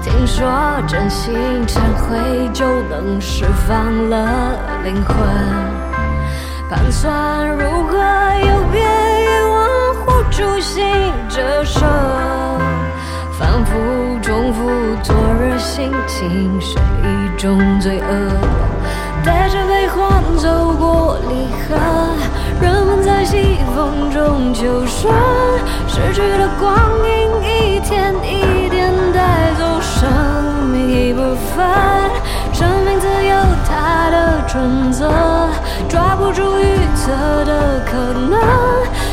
[0.03, 0.49] 听说
[0.89, 1.35] 真心
[1.67, 5.19] 忏悔就能释放了灵魂，
[6.71, 7.99] 盘算如何
[8.41, 10.83] 有别遗忘或诛心
[11.29, 11.81] 折射，
[13.39, 14.71] 反复重复
[15.03, 18.33] 昨日心情是一种罪恶，
[19.23, 21.77] 带着悲欢走过离合。
[22.61, 25.13] 人们在西风中求生，
[25.87, 30.09] 逝去的光阴一天一点带走生
[30.71, 31.21] 命一部
[31.55, 31.67] 分。
[32.53, 33.37] 生命自有
[33.69, 35.11] 它的准则，
[35.89, 37.13] 抓不住预测
[37.45, 38.41] 的可能，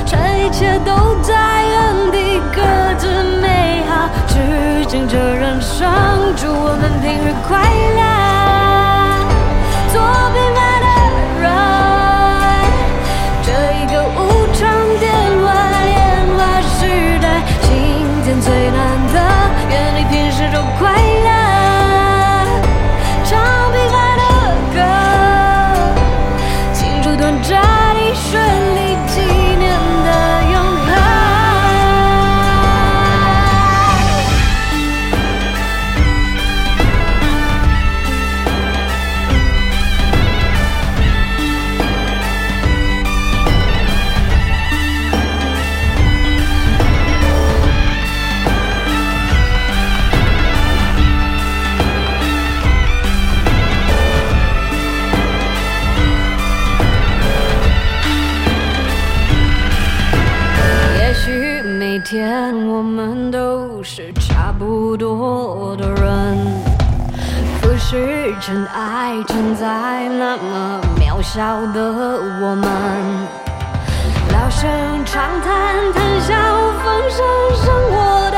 [0.06, 2.62] 趁一切都在原地各
[2.98, 3.08] 自
[3.42, 5.86] 美好，致敬这人生，
[6.38, 7.60] 祝我们平日快
[7.98, 8.02] 乐，
[9.92, 10.02] 做
[10.32, 10.73] 平凡
[20.80, 21.13] 快
[71.34, 71.82] 渺小的
[72.40, 72.70] 我们。
[74.32, 74.70] 老生
[75.04, 76.36] 常谈，谈笑
[76.84, 78.38] 风生，生活的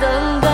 [0.00, 0.48] 等等。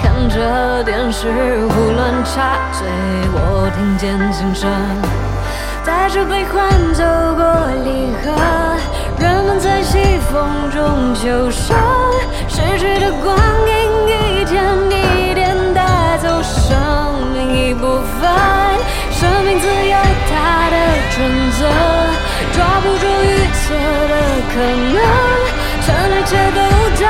[0.00, 1.28] 看着电视
[1.68, 2.88] 胡乱插嘴，
[3.34, 4.70] 我听见心声。
[5.84, 7.44] 带着悲欢走过
[7.84, 8.32] 离合，
[9.18, 11.76] 人们在西风中求生，
[12.48, 13.36] 逝去的光
[13.68, 16.78] 阴一天一点带走生
[17.34, 18.30] 命一部分，
[19.20, 19.96] 生命自有
[20.30, 20.76] 它的
[21.10, 21.18] 准
[21.52, 21.68] 则，
[22.54, 23.74] 抓不住预测
[24.08, 24.14] 的
[24.48, 24.54] 可
[24.94, 24.96] 能，
[25.82, 26.60] 趁一切都
[26.96, 27.04] 在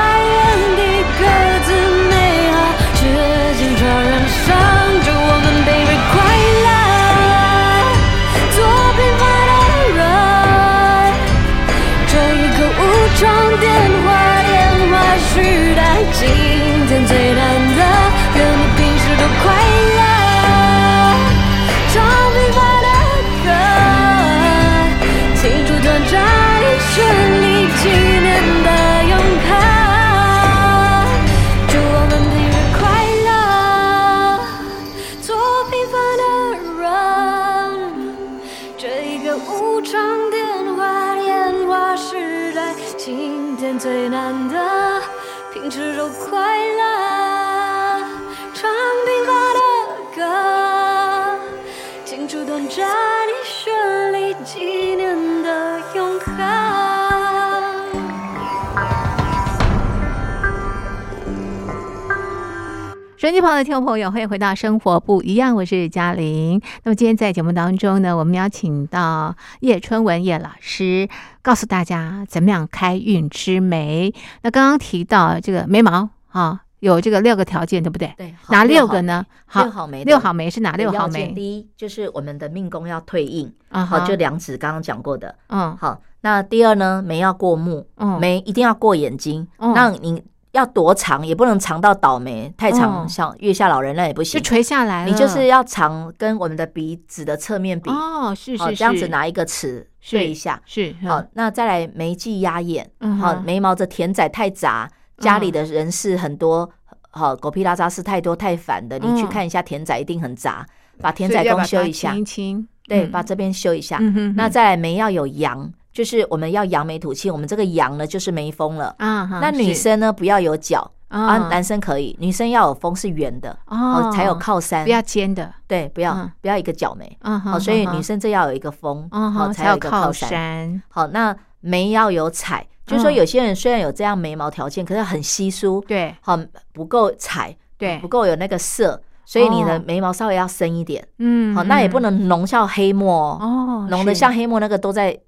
[63.30, 66.60] 手机旁的听众朋友，欢迎回到《生活不一样》，我是嘉玲。
[66.82, 71.08] 那么今天在节目当中呢，我们邀请到叶春文叶老师，
[71.40, 74.12] 告诉大家怎么样开运吃眉。
[74.42, 78.12] 那刚刚提到这个眉毛啊，有这个六个条件，对不对？
[78.16, 79.24] 对，哪六个呢？
[79.46, 81.28] 好，六好眉，六好眉是哪六好眉？
[81.32, 85.32] 第一就是我们的命宫要退印，啊好，就两指刚刚讲过的。
[85.50, 89.46] 嗯好，那第二呢，眉要过目，嗯眉一定要过眼睛。
[89.58, 90.20] 嗯那你
[90.52, 93.08] 要多长，也不能长到倒霉，太长嗯。
[93.08, 94.42] 像月下老人那也不就行。
[94.42, 100.60] 垂下来了，你就是要长跟我们的鼻子的侧面比，哦，是好是这样子拿一个尺是对一下。
[100.66, 102.90] 是好，那再来眉际压眼，
[103.20, 106.68] 好眉毛的田仔太杂，家里的人事很多
[107.10, 110.66] 好狗屁拉渣事太多太烦的，你去嗯看一下田仔一定很杂，
[111.00, 112.10] 把田仔宫要把它修一下。
[112.10, 113.10] 清，一清，对，嗯。
[113.10, 113.98] 把这边修一下。
[114.34, 118.94] 那再来眉要有阳，就是我们要扬眉吐气，我们这个扬呢就是眉峰了。
[118.98, 121.26] 啊，那女生呢不要有角啊。
[121.26, 124.12] 啊，男生可以，女生要有峰是圆的哦。
[124.14, 124.84] 才有靠山。
[124.84, 126.30] 不，要尖的，对，不要嗯。
[126.40, 127.18] 不要一个角眉。
[127.20, 130.80] 好，所以女生这要有一个峰，好才有一个靠靠山。
[130.88, 133.14] 好，那眉要有彩，就是说嗯。
[133.14, 136.14] 有些人虽然有这样眉毛条件，可是很稀疏，对。
[136.20, 136.38] 好
[136.72, 137.98] 不够彩，对。
[137.98, 139.82] 不，够有那个色，所以你的哦。
[139.84, 141.04] 眉毛稍微要深一点。
[141.18, 145.18] 嗯好，那也不嗯能浓像黑墨哦，浓的像黑墨那个都在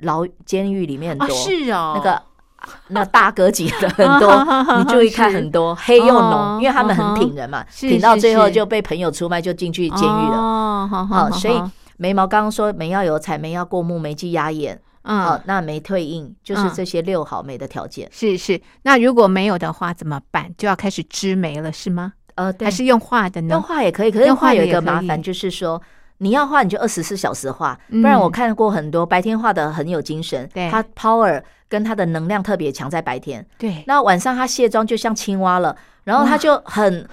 [0.00, 2.22] 牢监狱里面很哦多，是哦，那个。
[2.88, 4.44] 那大哥级的很多，
[4.78, 10.36] 你注意看很多黑又哦浓，因为他们很挺人嘛，是挺到最后就被朋友出卖，就进去监狱了。
[10.36, 11.62] 哦，好所以
[11.98, 18.08] 眉毛刚刚说眉要有彩，眉要过目，眉肌压眼，好嗯，，那眉退印就是嗯这些六好眉的条件。
[18.12, 20.52] 是是，那如果没有的话怎么办？
[20.58, 22.14] 就要开始织眉了是吗？
[22.34, 23.66] 呃，对还是用画的呢用呢？
[23.66, 25.80] 画也可以，可是用画画有一个麻烦，就是说
[26.18, 30.70] 你要画你就二十四小时画，嗯不然我看过很多白天画的很有精神，对。
[30.70, 37.08] 他 power 跟他的能量特别强在白天，对，那晚上他卸妆就像青蛙了，然后他就很。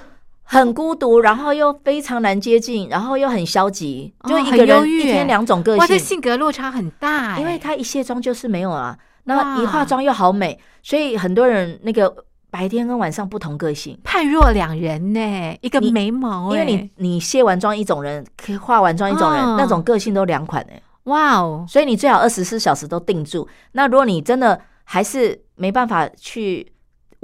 [0.47, 5.79] 很孤独，然后又非常难接近，然后又很消极，哦就一个人一天两种个性。
[5.79, 6.05] 哇，这性。
[6.05, 12.15] 性格落差很大哎，因为他一卸妆就是没有啊，那一化妆又好美，所以很多人那个
[12.55, 13.99] 白天跟晚上不同个性。
[14.01, 23.45] 判若两人呢，一个眉毛哎，因为你你卸完妆一种人，可以化完妆一种人，哦那种个性都两款哎、哇哦，所以你最好二十四小时都定住。
[23.73, 26.65] 那如果你真的还是没办法去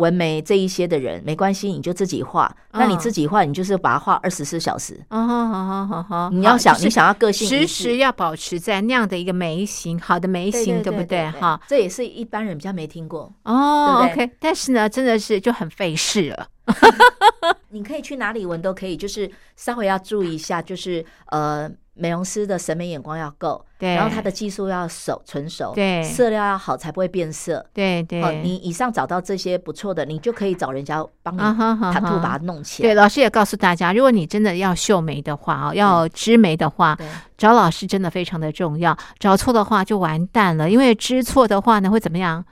[0.02, 2.54] 纹眉这一些的人，没关系，你就自己画。
[2.72, 5.00] 那你嗯自己画，你就是把它画二十四小时。
[5.10, 11.30] 哦，好好好好，你要想，就是你想要个性时时要保持在那样的一个眉形，好的眉形，对不对？
[11.32, 13.32] 哈，，这也是一般人比较没听过。
[13.44, 16.48] 哦，OK，但是呢，真的是就很费事了。
[17.70, 27.64] 你可以去哪里纹都可以，就是稍微要注意一下，就是呃，美容师的审美眼光要够，对然后他的技术要熟纯熟，对色料要好才不会变色。
[27.74, 36.98] 对对，哦，你以上找到这些不错的，你就可以找人家帮你啊哈哈哈塔兔把它弄起来对，老师也告诉大家，如果你真的要绣眉的话啊，要织眉的话，
[37.38, 38.98] 找老师真的非常的重要。
[39.20, 42.44] 找错的话就完蛋了，因为织错的话呢会怎么样？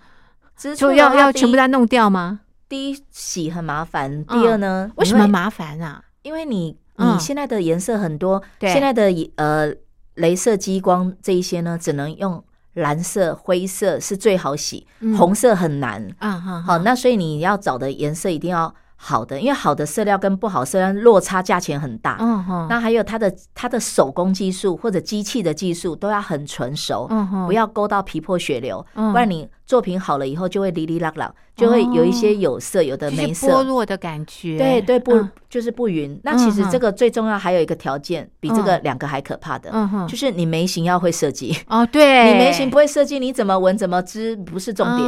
[0.57, 2.41] 织就要要全部再弄掉吗？
[2.67, 4.91] 第一洗很麻烦，第嗯二呢？
[4.95, 6.03] 为什么麻烦啊？
[6.21, 7.15] 因为你嗯。
[7.15, 8.71] 你现在的颜色很多，对。
[8.71, 9.73] 现在的呃
[10.17, 12.43] 镭射激光这一些呢，只能用
[12.73, 15.17] 蓝色、灰色是最好洗，嗯。
[15.17, 16.07] 红色很难。
[16.19, 22.17] 啊哈，好，那所以你要找的颜色一定要好的，因为好的色料跟不好色料落差价钱很大。
[22.19, 29.11] 嗯哼，那还有它的它的手工技术或者机器的技术都要很纯熟，嗯哼，不要勾到皮破血流，嗯。
[29.11, 33.61] 不然你作品好了以后就会哩哩啦啦，就会有一些有色，有的没色。
[33.61, 34.57] 落的感觉。
[34.57, 36.19] 对对，不、嗯就是不匀。
[36.23, 41.55] 那其实这个最重要还有一个条件，比这个嗯两个还可怕的，嗯，就是你眉形要会设计。
[41.67, 45.07] 哦， 对，你眉形不会设计，你怎么纹怎么织不是重点。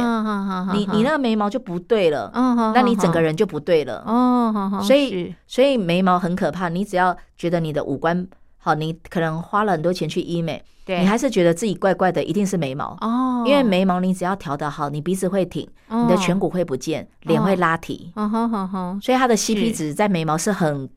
[0.72, 2.30] 你你那个眉毛就不对了，
[2.72, 4.04] 那你整个人人就不对了。
[4.82, 8.26] 所以所以眉毛很可怕，你只要觉得你的五官
[8.58, 12.96] 好，你可能花了很多钱去医美，对，你还是觉得自己怪怪的，一定是眉毛。
[13.00, 19.72] 哦，因为眉毛你只要调得好，你鼻子会挺，你的颧骨，骨会不见，脸会拉提，嗯哼哼哼，所以它的 CP 是。
[19.72, 20.88] 值在眉毛是很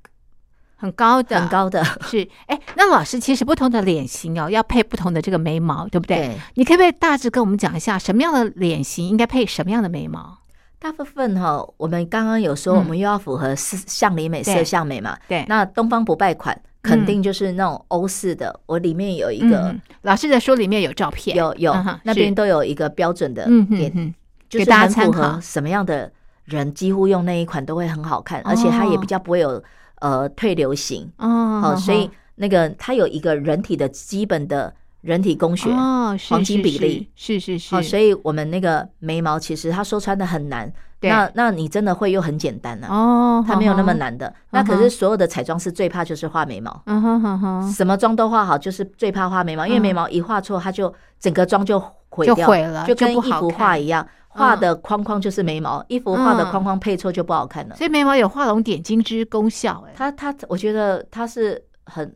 [0.75, 1.83] 很高的，很高的。
[2.07, 6.17] 是，哎，那老师其实不同的脸型哦，要配不同的这个眉毛，对不对？
[6.17, 10.39] 对，你可不可以大致跟我们讲一下，什么样的脸型应该配什么样的眉毛？
[10.77, 12.77] 大部分哈，我们刚刚有说，嗯。
[12.79, 14.53] 我们又要符合色相里美、对。
[14.55, 15.17] 色相美嘛。
[15.27, 21.71] 对，那东方不败款肯定就是那种欧式的，我里面有一个嗯老师的书里面有照片，有有。
[21.71, 24.13] 嗯那边都有一个标准的给，嗯哼哼，
[24.47, 25.31] 就是给大家很符参考。
[25.33, 26.11] 合什么样的
[26.43, 29.61] 人几乎用那一款都会很好看，而且它也比较不会有
[30.01, 31.11] 呃退流行。
[31.17, 35.69] 哦，好，所以那个它有一个人体的基本的人体工学。
[35.71, 37.09] 哦，黄金比例。
[37.15, 44.33] 是是是，好，所以我们那个眉毛其实它说穿的很难，对那那你真的会又很简单啊，哦，它没有那么，难的。
[44.51, 49.81] 那可是所有的彩妆师最怕就是画眉毛，嗯哼哼哼，什么妆都画好，就是最怕画眉毛，因为嗯。
[49.81, 51.79] 眉毛一画错，它就整个妆就
[52.09, 56.49] 毁就掉，毁了，就跟一幅画一样，画的框框就是眉毛，一幅画的嗯。
[56.51, 57.75] 框框配错就不好看了。
[57.75, 62.13] 所以眉毛有画龙点睛之功效，哎，它它，我觉得它是很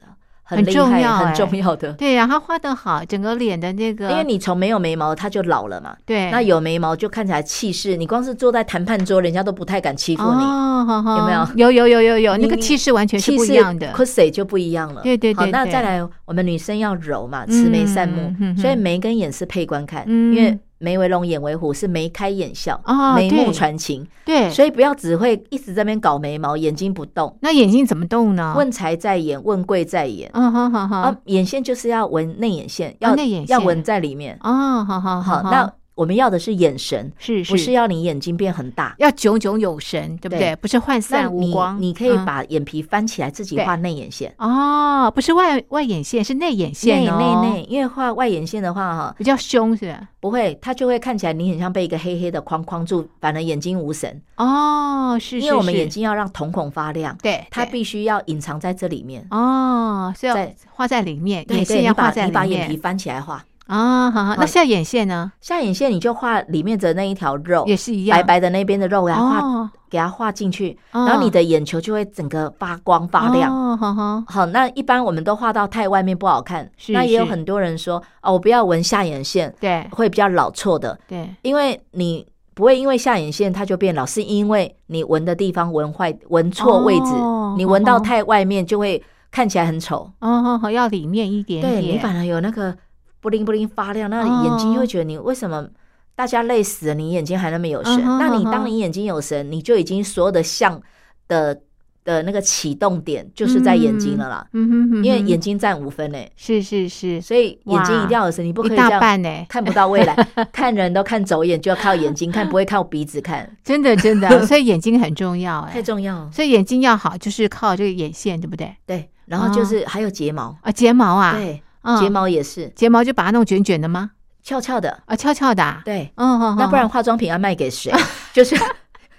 [0.57, 1.25] 很重要哎。
[1.27, 5.95] 很重要的，对呀，他画的好，整个脸的那个，因为你从没有眉毛，它就老了嘛。
[6.05, 10.43] 对，那有眉毛就看起来气势，你光是坐在谈判桌，人家都不太敢欺负你。
[10.43, 11.71] 哦，好好有没有？
[11.71, 13.87] 有有有有有，那个气势完全是不一样的。
[13.93, 15.01] c o s 就不一样了。
[15.01, 18.21] 对对对好，那再来，我们女生要柔嘛，慈眉善目。
[18.21, 20.35] 嗯哼，哼所以眉跟眼是配观看，嗯。
[20.35, 27.37] 因为眉为龙，眼为虎，是眉开眼笑哦眉目传情，对，所以不要只会一直在那边搞眉毛，眼睛不动。
[27.41, 28.53] 那眼睛怎么动呢？
[28.57, 30.29] 问财在眼，问贵在眼。
[30.33, 34.37] 嗯好好好啊，眼线就是要纹内眼线，要、内眼线要纹在里面。
[34.41, 38.95] 哦，好好好，好，那我们要的是眼神，是不是要你眼睛变很大。
[38.99, 40.39] 要炯炯有神，对不对？
[40.39, 41.81] 对不是涣散无光。
[41.81, 44.33] 你可以嗯把眼皮翻起来，自己对画内眼线。
[44.37, 50.07] 哦，不是外外眼线，是内眼线内哦，内内，因为画外眼线的话，哈，比较凶是吧？
[50.21, 54.21] 不会，它就会看起来你很像被一个黑黑的框框住，反而眼睛无神。
[54.37, 59.27] 哦，是，因为我们眼睛要让瞳孔发亮，对对它必须要隐藏在这里面。
[59.31, 64.35] 哦，是要在画在里面，眼线要把画在里你把眼皮翻起来画，啊，好好。
[64.35, 65.31] 那下眼线呢？
[65.39, 71.05] 下眼线你就画里面的那一条肉，也是一样，白白的那边的肉，给它画，哦，给它画进去，哦。
[71.05, 73.55] 然后你的眼球就会整个发光发亮。
[73.55, 79.87] 哦，好好，好，那一般我们都画到太外面不好看，是是那也有很多人说哦，我不要纹下眼线，对。
[79.91, 90.09] 会比较老错的，对，因为你不会因为下眼线它就变老，是因为你纹的地方纹坏、纹错位置，哦你纹到哦太外面就会看起来很丑。
[90.21, 92.75] 哦，好好，要里面一点点，对你反而有那个
[93.21, 95.67] 布灵布灵发亮，那你眼睛就会觉得你为什么
[96.15, 98.01] 大家累死了，你眼睛还那么有神？
[98.03, 100.81] 那你当你眼睛有神，你就已经所有的像
[101.27, 101.61] 的
[102.05, 110.15] 的那个启动点就是在眼睛了啦，嗯哼哼，因为眼睛占五分诶，是是是，所以眼睛一定要有神，你不可以这样半呢，看不到未来，
[110.51, 115.73] 看人都看走眼，就要靠眼睛看，不会靠鼻子看，真的真的， 所以眼睛很重要哎。
[115.73, 116.27] 太，重要。
[116.31, 118.73] 所以眼睛要好，就是靠这个眼线，对不对？
[118.87, 121.99] 对，然后就是还有睫毛，啊，睫毛啊，对，嗯。
[121.99, 122.69] 睫毛也是。
[122.75, 124.11] 睫毛就把它弄卷卷的吗？
[124.41, 126.11] 翘翘的，啊，翘翘的啊，对。
[126.15, 127.91] 嗯，嗯那不然化妆品要卖给谁？
[128.33, 128.55] 就是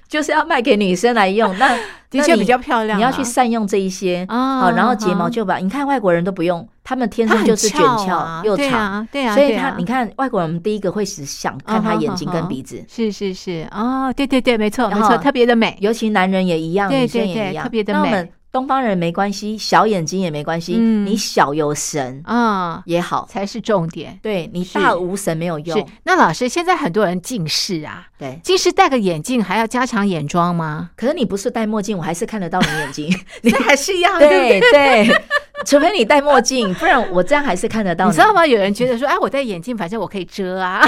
[0.09, 1.69] 就是要卖给女生来用，那
[2.11, 4.25] 的确比较漂亮啊，你要去善用这一些。
[4.29, 8.43] 啊好，然后睫毛啊就把你看外国人都不用，他们天生就是卷翘啊。
[8.45, 24.19] 又长，对啊，对啊，所以他你看外国人第一个会是想看他眼睛跟鼻子，是是是，哦，对对对，没错没错，特别的美，尤其男人也一样，对女生也一样，特别的美那我们东方人没关系，小眼睛也没关系，嗯你小有神啊，也好，才是重点。
[24.23, 28.41] 对你大无神没有是用，，那老师，现在很多人近视啊，对。
[28.43, 30.91] 近视戴个眼镜还要加强眼妆吗？
[30.97, 33.09] 可是你不是戴墨镜，我还是看得到你眼睛。
[33.43, 34.61] 你还是一样对对？
[34.61, 35.23] 对对，
[35.65, 38.33] 除非你戴墨镜，不然我这样还是看得到你知道？
[38.35, 38.45] 吗？
[38.47, 40.85] 有人觉得说，哎，我戴眼镜，反正我可以遮啊，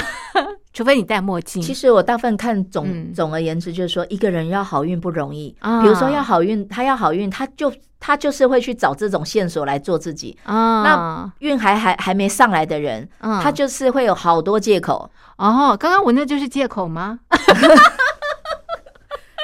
[0.72, 1.62] 除非你戴墨镜。
[1.62, 5.54] 其实我大部分看总、嗯总而言之，就是说一个人要好运不容易。
[5.60, 10.36] 啊比如说要好运，他要好运，他就他就是会去找这种线索来做自己。
[10.44, 17.18] 啊，那运还还还没上来的人，嗯他就是会有好多借口，哦，刚刚我那就是借口吗？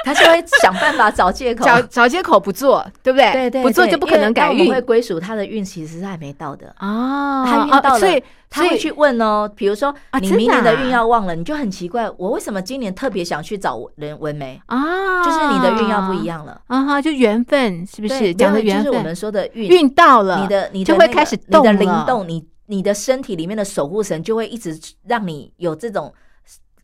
[0.03, 1.65] 他就会想办法找借口。
[1.65, 3.31] 找找借口不做，对不对？
[3.31, 6.73] 对对，不做就不可能改运会归属他的运，其实是还没到的。
[6.77, 7.45] 啊。
[7.45, 9.49] 他运到了，所以他会去问哦。
[9.55, 14.61] 比如说，啊你明年的运要忘了，你就很奇怪，我为什么今年特别想去找人纹眉？
[14.67, 18.33] 啊，就是你的运要不一样了，啊哈，就缘分是不是？
[18.33, 24.77] 讲的缘分，就是我们说的运，运到了，你的你的就会开始你的灵动，你你的身体里面的守护神就会一直
[25.07, 26.13] 让你有这种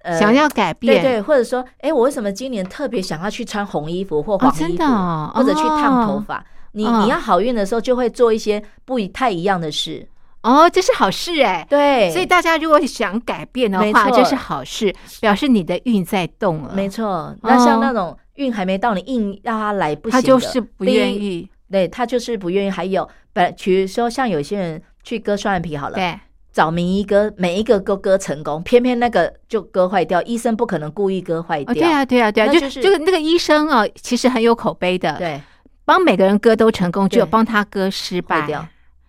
[0.06, 6.46] 呃想要改变，对对，或者说，哎，我为什么今年特别想要去穿红衣服或哦，黄衣服，真的哦，或者去烫头哦发？
[6.74, 10.08] 你哦你要好运的时候，就会做一些不一太一样的事。
[10.44, 11.66] 哦，这是好事哎。
[11.68, 16.72] 对，所以大家如果想改变的没话，这是好事，表示你的运在动了。
[16.76, 17.36] 没错。
[17.42, 22.70] 那像那种运还没到，你硬要他来不行他的，就是不愿意，对他就是不愿意。
[22.70, 26.20] 还有，本比如说像有些人去割双眼皮好了，对，
[26.56, 30.22] 找名医割，每一个都割成功，偏偏那个就割坏掉。
[30.22, 35.42] 医生不可能故意割坏哦，掉，对啊，对啊，对啊，就是就是那个医生啊，其实很有口碑的，，对，
[35.84, 38.40] 帮每个人割都成功，只有帮他割失败。
[38.40, 38.66] 坏掉，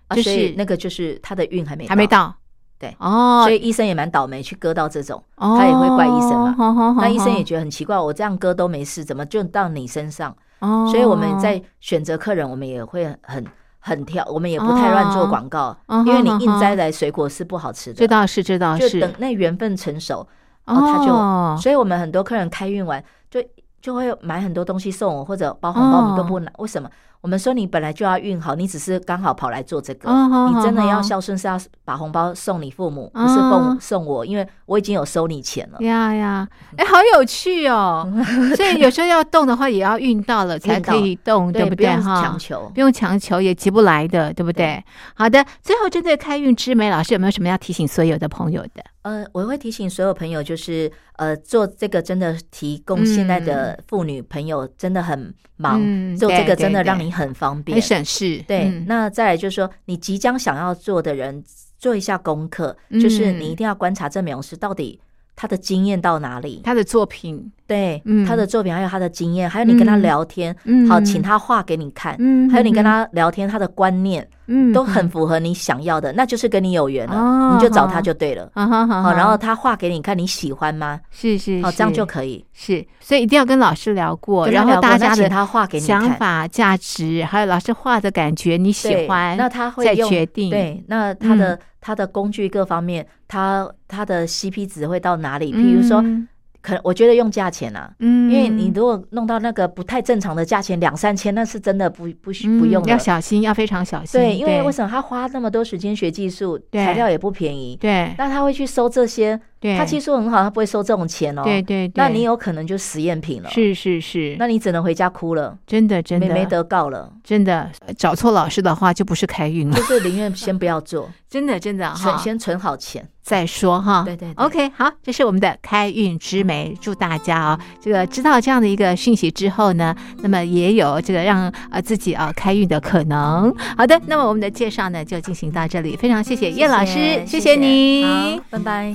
[0.09, 2.35] 啊就是那个就是他的运还没还没，到。
[2.81, 2.93] 对。
[2.99, 6.97] 哦，所以医生也蛮倒霉，去割到这种，哦他也会怪医生嘛。
[7.01, 10.37] 那医生也觉得很奇怪，我这样割都没事，怎么就到你身上？
[10.59, 13.45] 哦，所以我们在选择客人，我们也会很
[13.87, 20.27] 很挑，我们也不太乱做广告，哦因为你哦硬摘来水果是不好吃的，这倒是，这倒，就等那缘分成熟，
[20.65, 23.41] 然后他就，哦所以我们很多客人开运完就
[23.81, 26.03] 就会买很多东西送我，或者包红包，哦。
[26.03, 26.91] 我们都不拿，为什么？
[27.27, 30.09] 我们说你本来就要运好，你只是刚好跑来做这个，
[30.49, 35.83] 你真的要孝顺，是要把红包送你父母，哦不是送送我，因为我已经有收你钱了。
[35.83, 36.47] 呀呀，
[36.77, 38.09] 哎，好有趣哦！
[38.55, 41.69] 所以有时候要动的话，也要运到了才可以动，不对？
[41.69, 42.71] 不用哈，强求。
[42.73, 44.81] 不用强求，也急不来的，对不对？
[45.15, 48.85] 好的，最后针对开运之美，老师有没有什么要提醒所有的朋友的？
[49.07, 57.81] 呃，我会提醒所有朋友，就是呃，做这个真的提供现在的妇女朋友真的很忙，嗯做这个真的让你很方便很。
[57.81, 58.85] 省事，对，嗯。
[58.89, 61.45] 那再来就是说，你即将想要做的人，
[61.79, 65.01] 做一下功课，就是嗯你一定要观察这美容师到底
[65.37, 68.25] 他的经验到哪里，他的作品，对，嗯。
[68.27, 70.89] 他的作品还有他的经验，还有你跟他嗯聊天，嗯。
[70.89, 78.51] 好，请他画给你看，嗯还有你跟他聊天，他的观念嗯都很符合你想要的，那就是跟你有缘了，哦你就找他就对了。
[78.55, 80.99] 好，然后他画给你看，你喜欢吗？
[81.11, 82.43] 是是好，这样就可以。
[82.55, 86.01] 是，所以一定要跟老师聊过，然后大家的他画给你看。
[86.01, 90.49] 想法、价值，还有老师画的感觉，你喜对欢，那他会再用决定。
[90.49, 95.53] 对，那他的、他的工具各方面，他他的 CP 值会到哪里？
[95.53, 96.27] 比如说，嗯
[96.63, 102.99] 可能我觉得用价钱啊，嗯，因为你如果弄到那个不太正常的价钱，两三千，那是真的不不需不用的要。
[102.99, 104.21] 小心，要非常小心。
[104.21, 104.73] 对，因为为？
[104.73, 109.41] 什么他花那么多时间学技术，材料也不便宜，对那他会去收这些？
[109.67, 111.43] 对，他技术很好，他不会收这种钱哦。
[111.43, 119.83] 对对对，那你有可能就实验品了。，是是是，那你只能回家哭了，真的真的没没得告了，真的找错老师的话，就不是开运了就。
[119.83, 123.09] 是宁愿先不要做， 真的真的哈，先存好钱。
[123.23, 124.05] 再说哈。
[124.05, 133.53] 对对对 OK，好，这是我们的开运之美，祝大家啊、这个知道这样的一个讯息之后呢，那么也有这个让呃自己啊、开运的可能。
[133.77, 138.05] 好的，那么我们的介绍呢就进行到这里，非常谢谢叶老师，谢谢你。
[138.05, 138.95] 好，拜拜。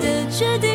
[0.00, 0.67] 的决定。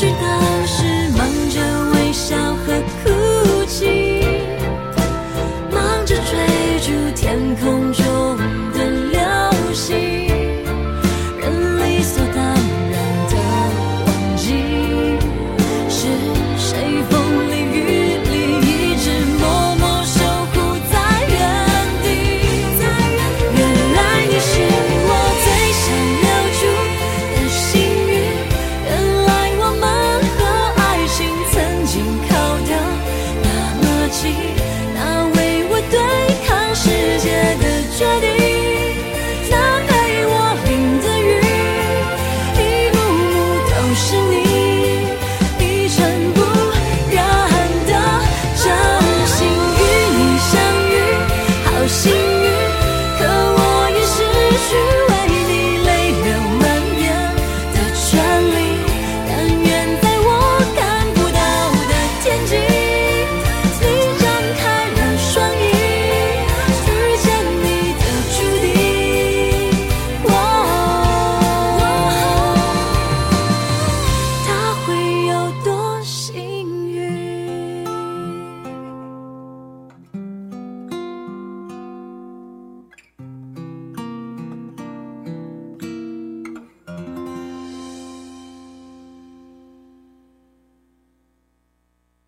[0.00, 0.49] 知道